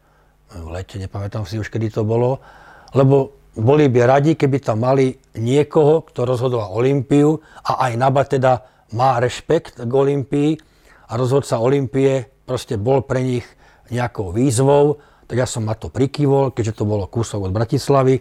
[0.52, 2.44] v lete, nepamätám si už, kedy to bolo,
[2.92, 8.52] lebo boli by radi, keby tam mali niekoho, kto rozhodoval Olympiu a aj NABA teda
[8.92, 10.60] má rešpekt k Olympii
[11.08, 13.48] a rozhodca Olympie proste bol pre nich
[13.88, 18.20] nejakou výzvou, tak ja som ma to prikývol, keďže to bolo kúsok od Bratislavy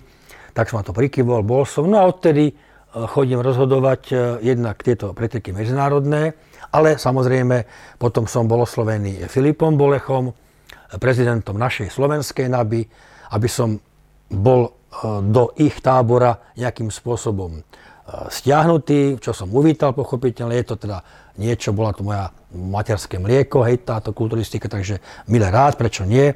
[0.55, 1.83] tak som ma to prikyvol, bol som.
[1.91, 2.53] No a odtedy e,
[3.11, 4.15] chodím rozhodovať e,
[4.55, 6.39] jednak tieto preteky medzinárodné,
[6.75, 7.63] ale samozrejme
[7.95, 10.35] potom som bol oslovený Filipom Bolechom,
[10.99, 12.81] prezidentom našej slovenskej NABY,
[13.31, 13.79] aby som
[14.27, 14.71] bol e,
[15.31, 17.63] do ich tábora nejakým spôsobom
[18.29, 20.53] stiahnutý, čo som uvítal pochopiteľne.
[20.61, 21.01] Je to teda
[21.41, 26.29] niečo, bola to moja materské mlieko, hej, táto kulturistika, takže milé rád, prečo nie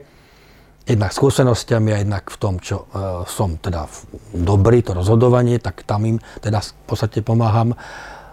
[0.89, 3.85] jednak skúsenostiami a jednak v tom, čo uh, som teda
[4.33, 7.77] dobrý, to rozhodovanie, tak tam im teda v podstate pomáham.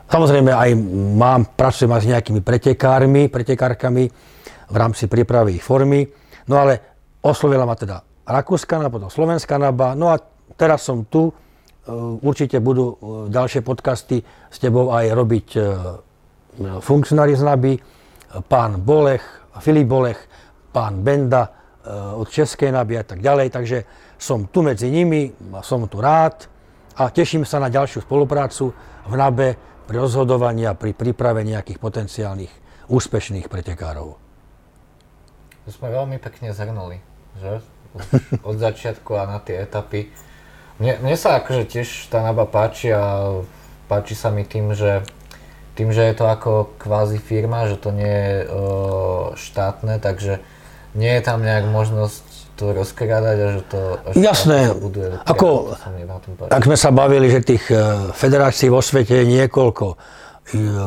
[0.07, 0.71] Samozrejme aj
[1.19, 4.05] mám, pracujem aj s nejakými pretekármi, pretekárkami
[4.71, 6.07] v rámci prípravy ich formy.
[6.47, 6.79] No ale
[7.23, 9.95] oslovila ma teda Rakúska, potom Slovenská naba.
[9.99, 10.19] No a
[10.55, 11.35] teraz som tu, uh,
[12.23, 12.97] určite budú uh,
[13.31, 15.49] ďalšie podcasty s tebou aj robiť
[16.57, 17.73] funkcionári z NABY,
[18.49, 19.21] pán Bolech,
[19.61, 20.17] Filip Bolech,
[20.73, 21.53] pán Benda,
[22.17, 23.79] od Českej naby a tak ďalej, takže
[24.19, 25.31] som tu medzi nimi,
[25.63, 26.49] som tu rád
[26.99, 28.75] a teším sa na ďalšiu spoluprácu
[29.07, 29.49] v NABE
[29.87, 32.53] pri rozhodovaní a pri príprave nejakých potenciálnych
[32.91, 34.18] úspešných pretekárov.
[35.66, 37.03] To sme veľmi pekne zhrnuli,
[37.39, 37.62] že?
[38.43, 40.11] Od začiatku a na tie etapy.
[40.82, 43.34] Mne, mne sa akože tiež tá NABA páči a
[43.89, 45.03] páči sa mi tým, že
[45.76, 50.41] tým, že je to ako kvázi firma, že to nie je uh, štátne, takže
[50.97, 52.26] nie je tam nejak možnosť
[52.57, 53.81] to rozkrádať a že to
[54.17, 55.77] Jasné, buduje ako,
[56.49, 57.77] ak sme sa bavili, že tých e,
[58.17, 59.87] federácií vo svete je niekoľko.
[59.93, 59.97] E,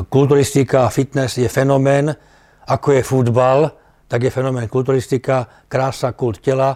[0.09, 2.09] kulturistika fitness je fenomén,
[2.65, 3.69] ako je futbal,
[4.09, 6.73] tak je fenomén kulturistika, krása, kult tela.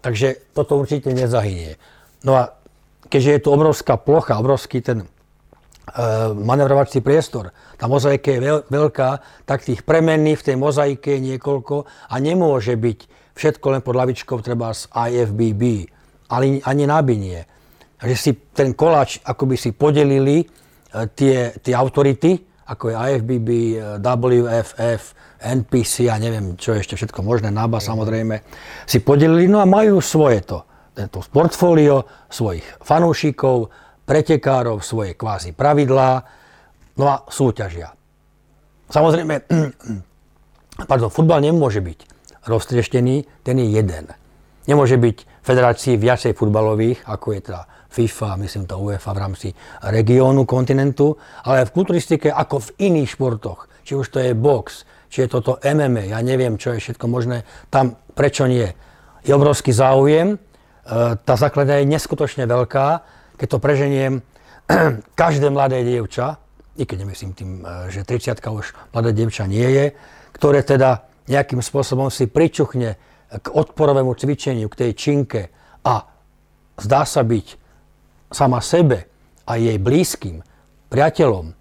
[0.00, 1.76] Takže toto určite nezahynie.
[2.24, 2.50] No a
[3.06, 5.04] keďže je tu obrovská plocha, obrovský ten
[5.82, 7.50] Eh, manevrovací priestor.
[7.74, 9.10] Tá mozaika je veľká,
[9.42, 12.98] tak tých premenných v tej mozaike je niekoľko a nemôže byť
[13.32, 15.88] všetko len pod lavičkou treba z IFBB,
[16.32, 17.44] ale ani nabinie.
[18.02, 23.98] Takže si ten koláč akoby si podelili eh, tie, tie autority, ako je IFBB, eh,
[24.02, 25.02] WFF,
[25.42, 28.46] NPC a neviem, čo ešte všetko možné, NABA samozrejme,
[28.86, 30.62] si podelili, no a majú svoje to,
[30.94, 33.74] to portfólio svojich fanúšikov,
[34.06, 36.22] pretekárov svoje kvázi pravidlá,
[36.98, 37.90] no a súťažia.
[38.86, 39.34] Samozrejme,
[40.90, 41.98] pardon, futbal nemôže byť
[42.46, 44.06] roztrieštený, ten je jeden.
[44.66, 47.62] Nemôže byť federácií viacej futbalových, ako je teda
[47.92, 49.48] FIFA, myslím to UEFA v rámci
[49.84, 55.26] regiónu, kontinentu, ale v kulturistike ako v iných športoch, či už to je box, či
[55.26, 58.64] je toto MMA, ja neviem, čo je všetko možné, tam prečo nie.
[59.26, 60.36] Je obrovský záujem, e,
[61.20, 62.86] tá základňa je neskutočne veľká,
[63.36, 64.12] keď to preženiem,
[65.20, 66.40] každé mladé dievča,
[66.80, 69.86] i keď nemyslím tým, e, že 30 už mladé dievča nie je,
[70.32, 72.98] ktoré teda nejakým spôsobom si pričuchne
[73.32, 75.40] k odporovému cvičeniu, k tej činke
[75.86, 76.04] a
[76.76, 77.46] zdá sa byť
[78.32, 79.08] sama sebe
[79.48, 80.44] a jej blízkym,
[80.92, 81.54] priateľom, e,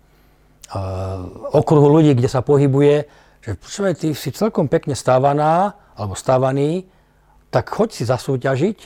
[1.55, 3.07] okruhu ľudí, kde sa pohybuje,
[3.41, 6.87] že počúvaj, ty si celkom pekne stávaná, alebo stávaný,
[7.51, 8.77] tak choď si zasúťažiť,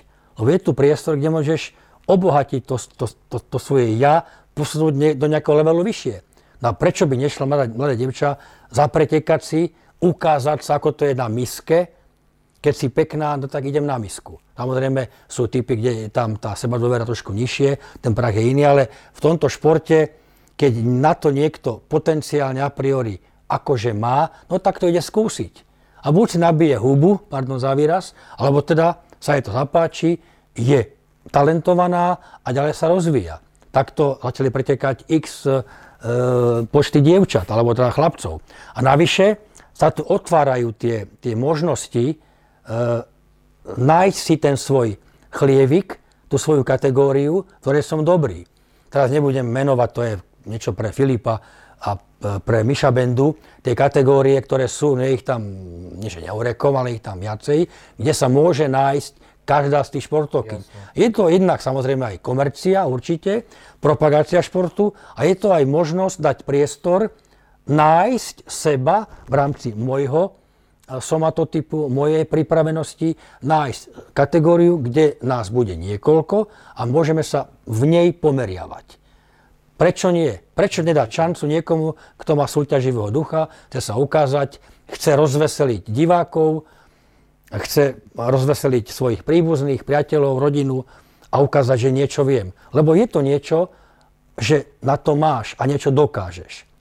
[0.41, 1.61] lebo je tu priestor, kde môžeš
[2.05, 6.15] obohatiť to, to, to, to svoje ja, posunúť do nejakého levelu vyššie.
[6.63, 8.39] No a prečo by nešla mladá, mladá devča
[8.71, 9.61] zapretekať si,
[10.01, 11.95] ukázať sa, ako to je na miske,
[12.65, 14.41] keď si pekná, no tak idem na misku.
[14.57, 18.65] Samozrejme sú typy, kde je tam tá seba dôvera trošku nižšie, ten prach je iný,
[18.65, 20.17] ale v tomto športe,
[20.57, 25.61] keď na to niekto potenciálne a priori akože má, no tak to ide skúsiť.
[26.05, 30.17] A buď si nabije hubu, pardon za výraz, alebo teda sa jej to zapáči,
[30.57, 30.89] je
[31.29, 33.41] talentovaná a ďalej sa rozvíja.
[33.69, 35.61] Takto začali pretekať x e,
[36.65, 38.41] počty dievčat, alebo teda chlapcov.
[38.73, 39.37] A navyše
[39.75, 42.15] sa tu otvárajú tie, tie možnosti e,
[43.75, 44.95] nájsť si ten svoj
[45.35, 45.99] chlievik,
[46.31, 48.47] tú svoju kategóriu, v ktorej som dobrý.
[48.87, 50.13] Teraz nebudem menovať, to je
[50.47, 51.43] niečo pre Filipa
[51.83, 51.99] a
[52.41, 55.43] pre Miša Bendu, tie kategórie, ktoré sú, nie ich tam,
[55.99, 57.67] nie že neurekom, ale ich tam viacej,
[57.99, 59.13] kde sa môže nájsť
[59.45, 60.57] každá z tých športovky.
[60.97, 63.45] Je to jednak samozrejme aj komercia, určite,
[63.77, 67.13] propagácia športu a je to aj možnosť dať priestor
[67.65, 70.37] nájsť seba v rámci môjho
[70.85, 76.37] somatotypu, mojej pripravenosti, nájsť kategóriu, kde nás bude niekoľko
[76.77, 79.01] a môžeme sa v nej pomeriavať.
[79.75, 80.31] Prečo nie?
[80.55, 86.69] Prečo nedať šancu niekomu, kto má súťaživého ducha, chce sa ukázať, chce rozveseliť divákov,
[87.51, 90.87] chce rozveseliť svojich príbuzných, priateľov, rodinu
[91.33, 92.55] a ukázať, že niečo viem.
[92.71, 93.73] Lebo je to niečo,
[94.39, 96.74] že na to máš a niečo dokážeš.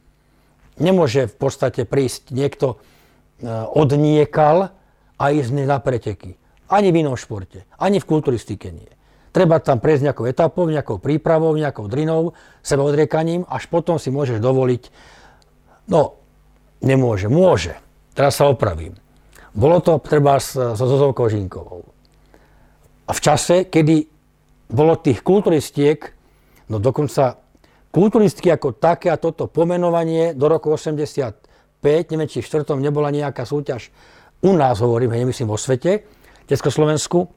[0.80, 4.74] Nemôže v podstate prísť niekto e, odniekal
[5.18, 6.34] a ísť na preteky.
[6.66, 8.90] Ani v inom športe, ani v kulturistike nie.
[9.34, 14.82] Treba tam prejsť nejakou etapou, nejakou prípravou, nejakou drinou, sebaodriekaním, až potom si môžeš dovoliť,
[15.90, 16.18] no,
[16.78, 17.74] nemôže, môže.
[18.14, 18.94] Teraz sa opravím.
[19.54, 21.86] Bolo to treba so Zozou Kožinkovou.
[23.06, 24.06] A v čase, kedy
[24.70, 26.14] bolo tých kulturistiek,
[26.70, 27.43] no dokonca
[27.94, 32.74] kulturistky ako také a toto pomenovanie do roku 85, neviem či v 4.
[32.82, 33.94] nebola nejaká súťaž,
[34.42, 36.02] u nás hovorím, nemyslím vo svete,
[36.44, 37.30] v Československu,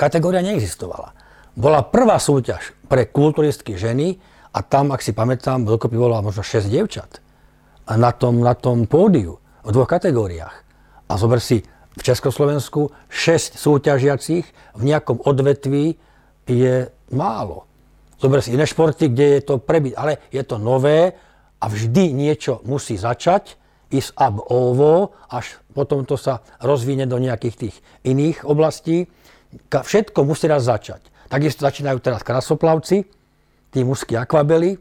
[0.00, 1.12] kategória neexistovala.
[1.52, 4.16] Bola prvá súťaž pre kulturistky ženy
[4.56, 7.20] a tam, ak si pamätám, dokopy bolo možno 6 dievčat
[7.92, 10.56] na tom, na tom pódiu v dvoch kategóriách.
[11.06, 11.60] A zober si,
[11.96, 14.44] v Československu 6 súťažiacich
[14.76, 15.96] v nejakom odvetví
[16.48, 17.65] je málo.
[18.26, 21.14] Zober si iné športy, kde je to prebyt, ale je to nové
[21.62, 23.54] a vždy niečo musí začať,
[23.86, 29.06] ísť ab ovo, až potom to sa rozvíne do nejakých tých iných oblastí.
[29.70, 31.06] Všetko musí raz začať.
[31.30, 33.06] Takisto začínajú teraz krasoplavci,
[33.70, 34.74] tí mužskí akvabely,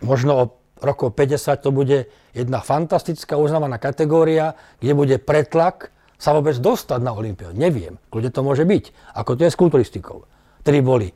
[0.00, 0.44] možno o
[0.80, 7.12] rokov 50 to bude jedna fantastická uznávaná kategória, kde bude pretlak sa vôbec dostať na
[7.12, 7.52] Olympiu.
[7.52, 9.12] Neviem, kde to môže byť.
[9.20, 10.24] Ako to je s kulturistikou.
[10.64, 11.12] Tedy boli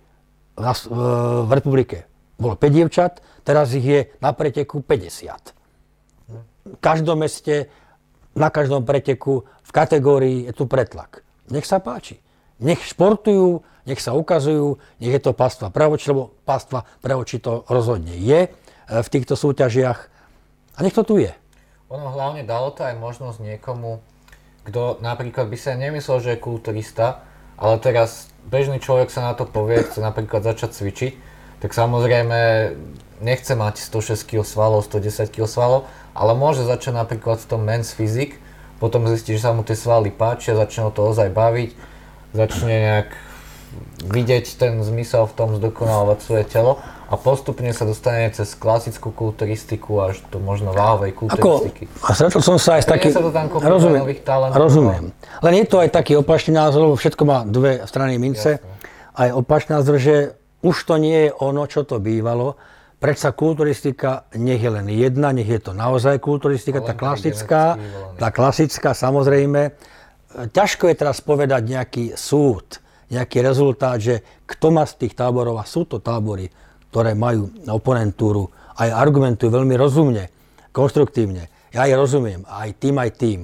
[0.58, 5.54] v republike bolo 5 dievčat, teraz ich je na preteku 50.
[6.68, 7.70] V každom meste,
[8.36, 11.26] na každom preteku, v kategórii je tu pretlak.
[11.50, 12.20] Nech sa páči.
[12.58, 17.40] Nech športujú, nech sa ukazujú, nech je to pastva pre oči, lebo pastva pre oči
[17.40, 18.52] to rozhodne je
[18.88, 20.00] v týchto súťažiach.
[20.76, 21.32] A nech to tu je.
[21.88, 24.04] Ono hlavne dalo to aj možnosť niekomu,
[24.68, 27.24] kto napríklad by sa nemyslel, že je kulturista,
[27.56, 31.12] ale teraz bežný človek sa na to povie, chce napríklad začať cvičiť,
[31.60, 32.72] tak samozrejme
[33.20, 35.84] nechce mať 106 kg svalov, 110 kg svalov,
[36.16, 38.40] ale môže začať napríklad v tom men's physique,
[38.78, 41.70] potom zistí, že sa mu tie svaly páčia, začne ho to ozaj baviť,
[42.32, 43.10] začne nejak
[44.08, 49.96] vidieť ten zmysel v tom zdokonalovať svoje telo a postupne sa dostane cez klasickú kulturistiku
[50.04, 51.88] až do možno váhovej kulturistiky.
[51.88, 53.12] Ako, a stretol som sa aj s takým...
[53.64, 54.04] rozumiem,
[54.52, 55.04] rozumiem.
[55.40, 58.60] Len je to aj taký opačný názor, lebo všetko má dve strany mince.
[58.60, 58.76] Jasne.
[59.16, 62.60] Aj opačný názor, že už to nie je ono, čo to bývalo.
[62.98, 67.78] Predsa kulturistika nech je len jedna, nech je to naozaj kulturistika, tá klasická,
[68.18, 69.70] tá klasická samozrejme.
[70.28, 75.64] Ťažko je teraz povedať nejaký súd, nejaký rezultát, že kto má z tých táborov, a
[75.64, 76.50] sú to tábory,
[76.88, 80.30] ktoré majú oponentúru, aj argumentujú veľmi rozumne,
[80.72, 81.50] konštruktívne.
[81.74, 83.40] Ja aj rozumiem, aj tým, aj tým.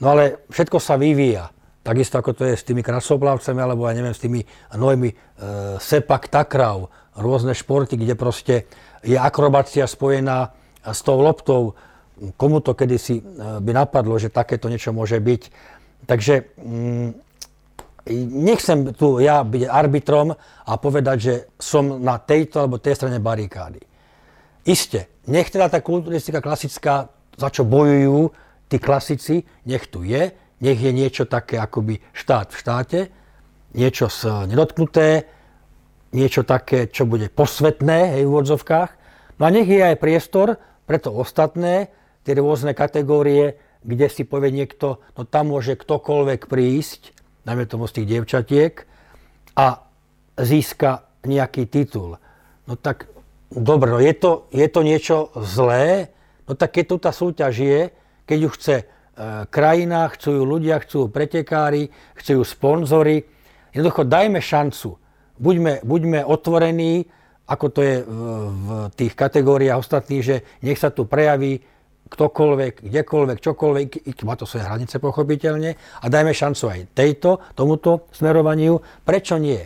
[0.00, 1.52] No ale všetko sa vyvíja.
[1.84, 4.40] takisto ako to je s tými krasoplavcami, alebo ja neviem, s tými
[4.72, 5.16] novými e,
[5.76, 8.64] sepak takrav, rôzne športy, kde proste
[9.04, 11.76] je akrobácia spojená s tou loptou.
[12.40, 13.22] Komu to kedysi e,
[13.60, 15.42] by napadlo, že takéto niečo môže byť.
[16.08, 17.08] Takže mm,
[18.12, 23.80] nechcem tu ja byť arbitrom a povedať, že som na tejto alebo tej strane barikády.
[24.64, 28.32] Isté, nech teda tá kulturistika klasická, za čo bojujú
[28.68, 33.00] tí klasici, nech tu je, nech je niečo také akoby štát v štáte,
[33.76, 34.08] niečo
[34.48, 35.28] nedotknuté,
[36.14, 38.90] niečo také, čo bude posvetné hej, v úvodzovkách.
[39.40, 41.90] No a nech je aj priestor pre to ostatné,
[42.22, 47.13] tie rôzne kategórie, kde si povie niekto, no tam môže ktokoľvek prísť,
[47.44, 48.72] najmä tomu z tých dievčatiek,
[49.54, 49.86] a
[50.34, 52.18] získa nejaký titul.
[52.66, 53.06] No tak
[53.54, 56.10] dobre, no je to, je to niečo zlé,
[56.50, 57.80] no tak keď tu tá súťaž je,
[58.26, 58.84] keď ju chce e,
[59.46, 63.22] krajina, chcú ju ľudia, chcú ju pretekári, chcú ju sponzory,
[63.70, 64.98] jednoducho dajme šancu
[65.38, 67.06] buďme, buďme otvorení,
[67.44, 71.60] ako to je v, v tých kategóriách ostatných, že nech sa tu prejaví
[72.08, 73.88] ktokoľvek, kdekoľvek, čokoľvek,
[74.28, 78.78] má to svoje hranice pochopiteľne a dajme šancu aj tejto, tomuto smerovaniu.
[79.02, 79.60] Prečo nie?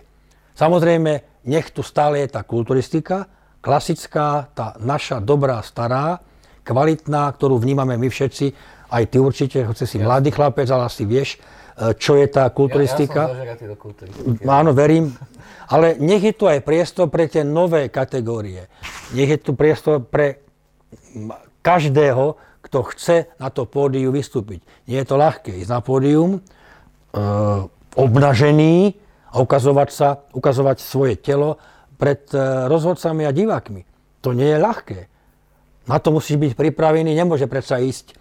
[0.54, 3.26] Samozrejme, nech tu stále je tá kulturistika,
[3.62, 6.22] klasická, tá naša dobrá, stará,
[6.62, 8.46] kvalitná, ktorú vnímame my všetci,
[8.88, 11.36] aj ty určite, hoci si mladý chlapec, ale asi vieš,
[11.76, 13.28] e, čo je tá kulturistika.
[13.32, 14.44] Ja, ja som do kulturistiky.
[14.48, 15.12] Áno, verím.
[15.68, 18.72] Ale nech je tu aj priestor pre tie nové kategórie.
[19.12, 20.40] Nech je tu priestor pre
[21.68, 24.64] každého, kto chce na to pódiu vystúpiť.
[24.88, 26.40] Nie je to ľahké ísť na pódium, e,
[27.92, 28.96] obnažený
[29.28, 31.60] a ukazovať sa, ukazovať svoje telo
[32.00, 32.40] pred e,
[32.72, 33.84] rozhodcami a divákmi.
[34.24, 34.98] To nie je ľahké.
[35.92, 38.16] Na to musíš byť pripravený, nemôže predsa ísť,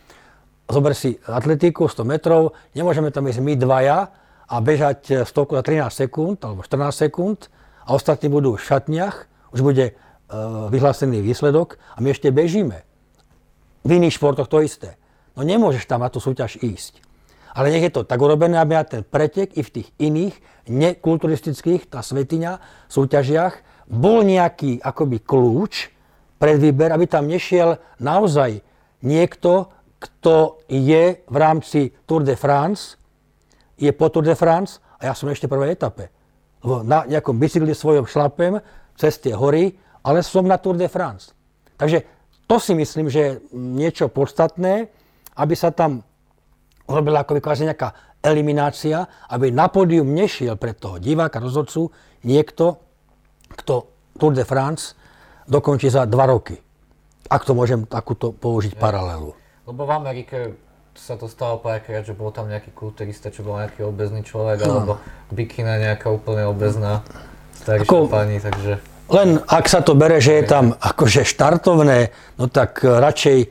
[0.67, 3.99] zober si atletiku 100 metrov, nemôžeme tam ísť my dvaja,
[4.47, 7.51] a bežať 100 za 13 sekúnd alebo 14 sekúnd
[7.83, 9.93] a ostatní budú v šatniach, už bude e,
[10.71, 12.87] vyhlásený výsledok a my ešte bežíme.
[13.87, 14.99] V iných športoch to isté.
[15.39, 16.99] No nemôžeš tam na tú súťaž ísť.
[17.55, 20.35] Ale nech je to tak urobené, aby na ten pretek i v tých iných
[20.67, 22.59] nekulturistických, tá svetiňa,
[22.91, 25.89] súťažiach, bol nejaký akoby kľúč
[26.37, 28.61] pred aby tam nešiel naozaj
[29.01, 32.97] niekto, kto je v rámci Tour de France
[33.77, 36.09] je po Tour de France a ja som ešte v prvej etape.
[36.65, 38.59] Na nejakom bicykli svojom šlapem
[38.97, 41.31] cez tie hory, ale som na Tour de France.
[41.77, 42.01] Takže
[42.47, 44.87] to si myslím, že je niečo podstatné,
[45.35, 46.01] aby sa tam
[46.87, 51.91] urobila ako kvázi nejaká eliminácia, aby na pódium nešiel pre toho diváka, rozhodcu
[52.23, 52.79] niekto,
[53.53, 53.87] kto
[54.17, 54.97] Tour de France
[55.45, 56.57] dokončí za dva roky.
[57.27, 58.81] Ak to môžem takúto použiť ja.
[58.81, 59.35] paralelu.
[59.67, 60.37] Lebo v Amerike
[60.97, 64.65] sa to stalo párkrát, že bol tam nejaký kulturista, čo bol nejaký obezný človek, no.
[64.65, 64.93] alebo
[65.29, 67.05] bikina nejaká úplne obezná
[67.61, 68.81] staršia Ako, pani, takže...
[69.07, 73.47] Len ak sa to bere, že je tam akože štartovné, no tak radšej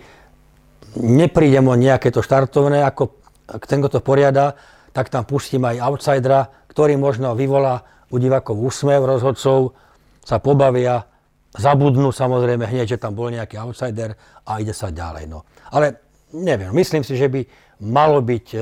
[1.00, 3.16] neprídem o nejaké to štartovné, ako
[3.64, 4.56] ten, kto to poriada,
[4.92, 9.72] tak tam pustím aj outsidera, ktorý možno vyvolá u divákov úsmev rozhodcov,
[10.20, 11.08] sa pobavia,
[11.56, 14.12] zabudnú samozrejme hneď, že tam bol nejaký outsider
[14.44, 15.24] a ide sa ďalej.
[15.30, 15.48] No.
[15.72, 16.04] Ale
[16.36, 17.40] neviem, myslím si, že by
[17.80, 18.60] malo byť, e,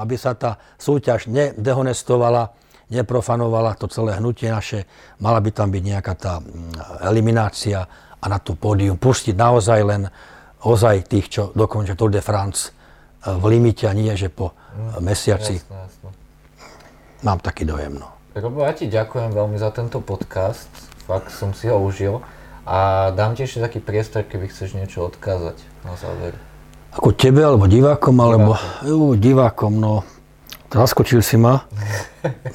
[0.00, 2.52] aby sa tá súťaž nedehonestovala,
[2.92, 4.84] neprofanovala to celé hnutie naše,
[5.18, 6.44] mala by tam byť nejaká tá
[7.00, 7.88] eliminácia
[8.22, 10.02] a na tú pódium pustiť naozaj len
[10.62, 15.02] ozaj tých, čo dokončia Tour de France e, v limite a nie, že po mm,
[15.02, 15.58] mesiaci.
[15.58, 16.08] Jasne, jasne.
[17.26, 18.08] Mám taký dojem, no.
[18.32, 20.70] Robo, ja ti ďakujem veľmi za tento podcast,
[21.04, 22.22] fakt som si ho užil
[22.64, 26.32] a dám ti ešte taký priestor, keby chceš niečo odkázať na záver.
[26.92, 28.52] Ako tebe, alebo divákom, alebo
[28.84, 29.94] divákom, divákom no.
[30.72, 31.68] Zaskočil si ma.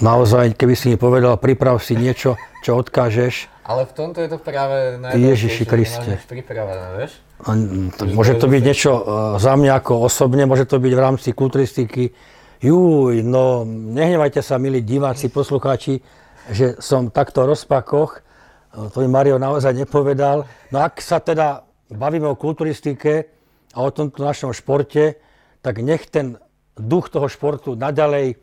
[0.02, 3.50] Naozaj, keby si mi povedal, priprav si niečo, čo odkážeš.
[3.64, 6.18] Ale v tomto je to práve Ježiši Kriste.
[6.26, 7.22] pripravené, vieš?
[7.46, 7.54] A,
[7.94, 9.02] to, môže to byť niečo uh,
[9.38, 12.10] za mňa ako osobne, môže to byť v rámci kulturistiky.
[12.58, 16.02] Júj, no nehnevajte sa, milí diváci, poslucháči,
[16.50, 18.26] že som takto v rozpakoch.
[18.74, 20.50] To mi Mario naozaj nepovedal.
[20.74, 21.62] No ak sa teda
[21.94, 23.38] bavíme o kulturistike,
[23.78, 25.22] a o tomto našom športe,
[25.62, 26.42] tak nech ten
[26.80, 28.36] duch toho športu naďalej e,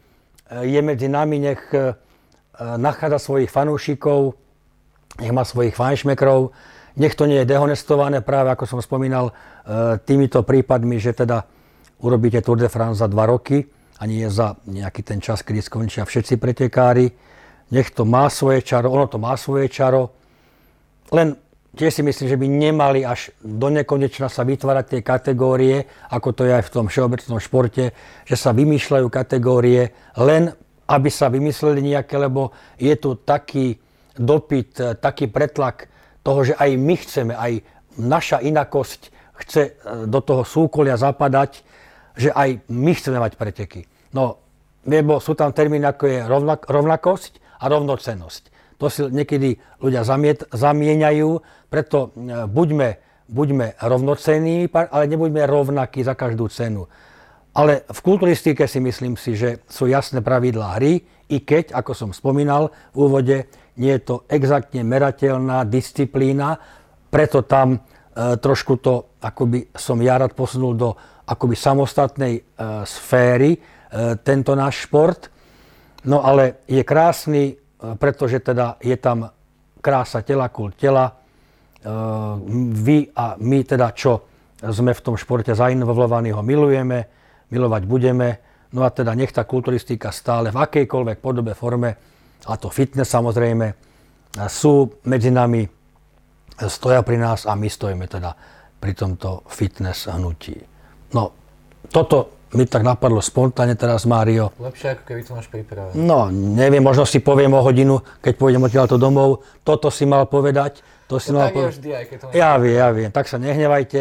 [0.66, 1.94] je medzi nami, nech e,
[2.58, 4.34] nachádza svojich fanúšikov,
[5.18, 6.50] nech má svojich fanšmekrov,
[6.94, 9.32] nech to nie je dehonestované práve, ako som spomínal, e,
[10.02, 11.42] týmito prípadmi, že teda
[12.02, 13.62] urobíte Tour de France za dva roky
[13.98, 17.06] a nie za nejaký ten čas, kedy skončia všetci pretekári.
[17.70, 20.14] Nech to má svoje čaro, ono to má svoje čaro,
[21.10, 21.34] len
[21.74, 26.42] tiež si myslím, že by nemali až do nekonečna sa vytvárať tie kategórie, ako to
[26.46, 27.90] je aj v tom všeobecnom športe,
[28.24, 30.54] že sa vymýšľajú kategórie len,
[30.86, 33.76] aby sa vymysleli nejaké, lebo je tu taký
[34.14, 35.90] dopyt, taký pretlak
[36.22, 37.52] toho, že aj my chceme, aj
[37.98, 39.12] naša inakosť
[39.44, 39.72] chce e,
[40.06, 41.66] do toho súkolia zapadať,
[42.14, 43.80] že aj my chceme mať preteky.
[44.14, 44.38] No,
[44.86, 48.53] lebo sú tam termíny ako je rovnak, rovnakosť a rovnocenosť.
[48.78, 51.30] To si niekedy ľudia zamiet, zamieňajú,
[51.70, 52.88] preto e, buďme,
[53.30, 56.90] buďme rovnocenní, ale nebuďme rovnakí za každú cenu.
[57.54, 62.10] Ale v kulturistike si myslím si, že sú jasné pravidlá hry, i keď, ako som
[62.10, 63.36] spomínal v úvode,
[63.78, 66.58] nie je to exaktne merateľná disciplína,
[67.08, 67.78] preto tam e,
[68.38, 70.90] trošku to, akoby som ja rád posunul do
[71.24, 72.42] akoby samostatnej e,
[72.84, 73.58] sféry, e,
[74.20, 75.30] tento náš šport.
[76.04, 77.56] No ale je krásny
[78.00, 79.28] pretože teda je tam
[79.80, 81.12] krása tela, kult tela.
[82.72, 84.12] Vy a my teda, čo
[84.64, 86.98] sme v tom športe zainvolovaní, ho milujeme,
[87.52, 88.28] milovať budeme.
[88.72, 91.90] No a teda nech tá kulturistika stále v akejkoľvek podobe, forme,
[92.48, 93.66] a to fitness samozrejme,
[94.50, 95.62] sú medzi nami,
[96.66, 98.34] stoja pri nás a my stojíme teda
[98.80, 100.58] pri tomto fitness hnutí.
[101.14, 101.30] No,
[101.92, 104.54] toto mi tak napadlo spontánne teraz, Mário.
[104.58, 105.94] Lepšie ako keby to máš pripravené.
[105.98, 109.42] No, neviem, možno si poviem o hodinu, keď pôjdem odtiaľto domov.
[109.66, 110.80] Toto si mal povedať.
[111.10, 113.10] To si to mal tak je vždy, aj keď to Ja viem, ja viem.
[113.12, 114.00] Tak sa nehnevajte,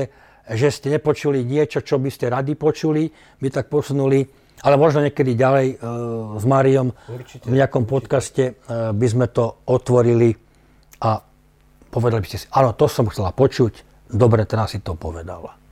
[0.54, 3.12] že ste nepočuli niečo, čo by ste radi počuli.
[3.43, 4.24] My tak posunuli,
[4.64, 7.93] ale možno niekedy ďalej uh, s Máriom Určite, v nejakom určite.
[7.97, 10.32] podcaste uh, by sme to otvorili
[11.04, 11.20] a
[11.91, 15.62] povedali by ste si, áno, to som chcela počuť, dobre, teraz si to povedala.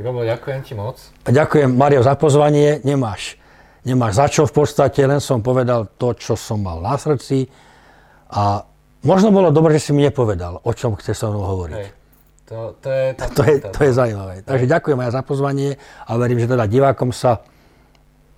[0.00, 0.96] Robo, ďakujem ti moc.
[1.28, 2.80] Ďakujem, Mario, za pozvanie.
[2.88, 3.36] Nemáš,
[3.84, 7.52] nemáš za čo v podstate, len som povedal to, čo som mal na srdci.
[8.32, 8.64] A
[9.04, 11.76] možno bolo dobre, že si mi nepovedal, o čom chceš so mnou hovoriť.
[11.76, 11.90] Hej.
[12.48, 14.34] To, to, je tá To je, to je zaujímavé.
[14.42, 15.76] Takže ďakujem aj za pozvanie
[16.08, 17.44] a verím, že teda divákom sa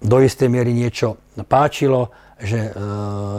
[0.02, 1.14] do istej miery niečo
[1.46, 2.10] páčilo,
[2.42, 2.70] že e,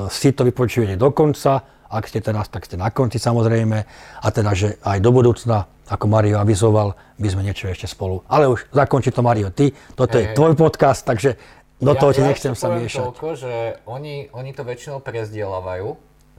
[0.07, 1.59] si to vypočujete do konca.
[1.91, 3.77] Ak ste teraz, tak ste na konci samozrejme.
[4.23, 8.25] A teda, že aj do budúcna, ako Mario avizoval, by sme niečo ešte spolu.
[8.25, 9.69] Ale už zakončí to Mario ty.
[9.93, 11.37] Toto Hej, je tvoj podcast, takže
[11.77, 13.03] do toho ti nechcem ešte sa miešať.
[13.05, 13.53] Toľko, že
[13.85, 15.87] oni, oni to väčšinou prezdieľavajú,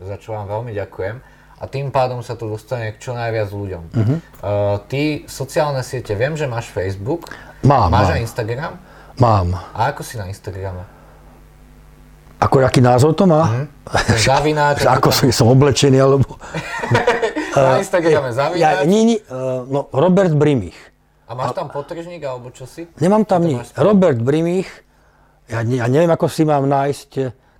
[0.02, 1.16] za čo vám veľmi ďakujem.
[1.54, 3.84] A tým pádom sa to dostane k čo najviac ľuďom.
[3.94, 4.18] Uh-huh.
[4.42, 7.30] Uh, ty, sociálne siete, viem, že máš Facebook,
[7.62, 8.14] Mám, máš mám.
[8.18, 8.72] aj Instagram.
[9.22, 9.46] Mám.
[9.54, 10.82] A ako si na Instagrame?
[12.42, 13.46] Ako aký názov to má?
[13.46, 13.64] Mhm.
[14.20, 14.84] Zavináč.
[14.98, 16.26] Ako som, som oblečený, alebo...
[17.56, 18.60] na Instagrame zavináč.
[18.60, 19.18] Ja, nie, nie,
[19.70, 20.76] no, Robert Brimich.
[21.24, 22.84] A máš tam potržník alebo čo si?
[23.00, 23.72] Nemám tam nič.
[23.80, 24.68] Robert Brimich,
[25.48, 27.10] ja, ja neviem, ako si mám nájsť.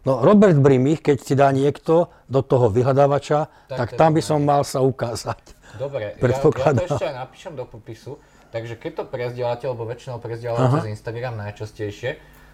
[0.04, 4.44] No, Robert Brimich, keď si dá niekto do toho vyhľadávača, Tak tak, tam by som
[4.44, 5.40] mal sa ukázať.
[5.80, 8.20] Dobre, ja, ja to ešte aj napíšem do popisu.
[8.54, 12.10] Takže keď to prezdielate, lebo väčšinou prezdielate cez Instagram najčastejšie,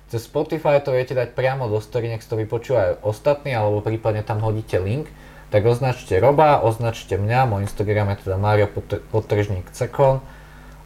[0.09, 4.41] cez Spotify to viete dať priamo do story, nech to vypočúvajú ostatní, alebo prípadne tam
[4.41, 5.13] hodíte link.
[5.51, 10.23] Tak označte Roba, označte mňa, môj Instagram je teda Mario Potr- Potržník Cekon.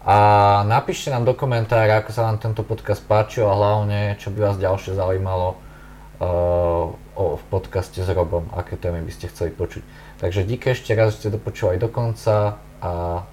[0.05, 0.17] A
[0.65, 4.57] napíšte nám do komentára, ako sa vám tento podcast páčil a hlavne, čo by vás
[4.61, 5.57] ďalšie zaujímalo
[6.21, 9.81] uh, o, v podcaste s Robom, aké témy by ste chceli počuť.
[10.21, 13.25] Takže díky ešte raz, že ste to počúvali do konca a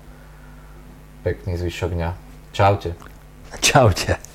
[1.27, 2.09] pekný zvyšok dňa.
[2.55, 2.95] Čaute.
[3.59, 4.30] Čaute.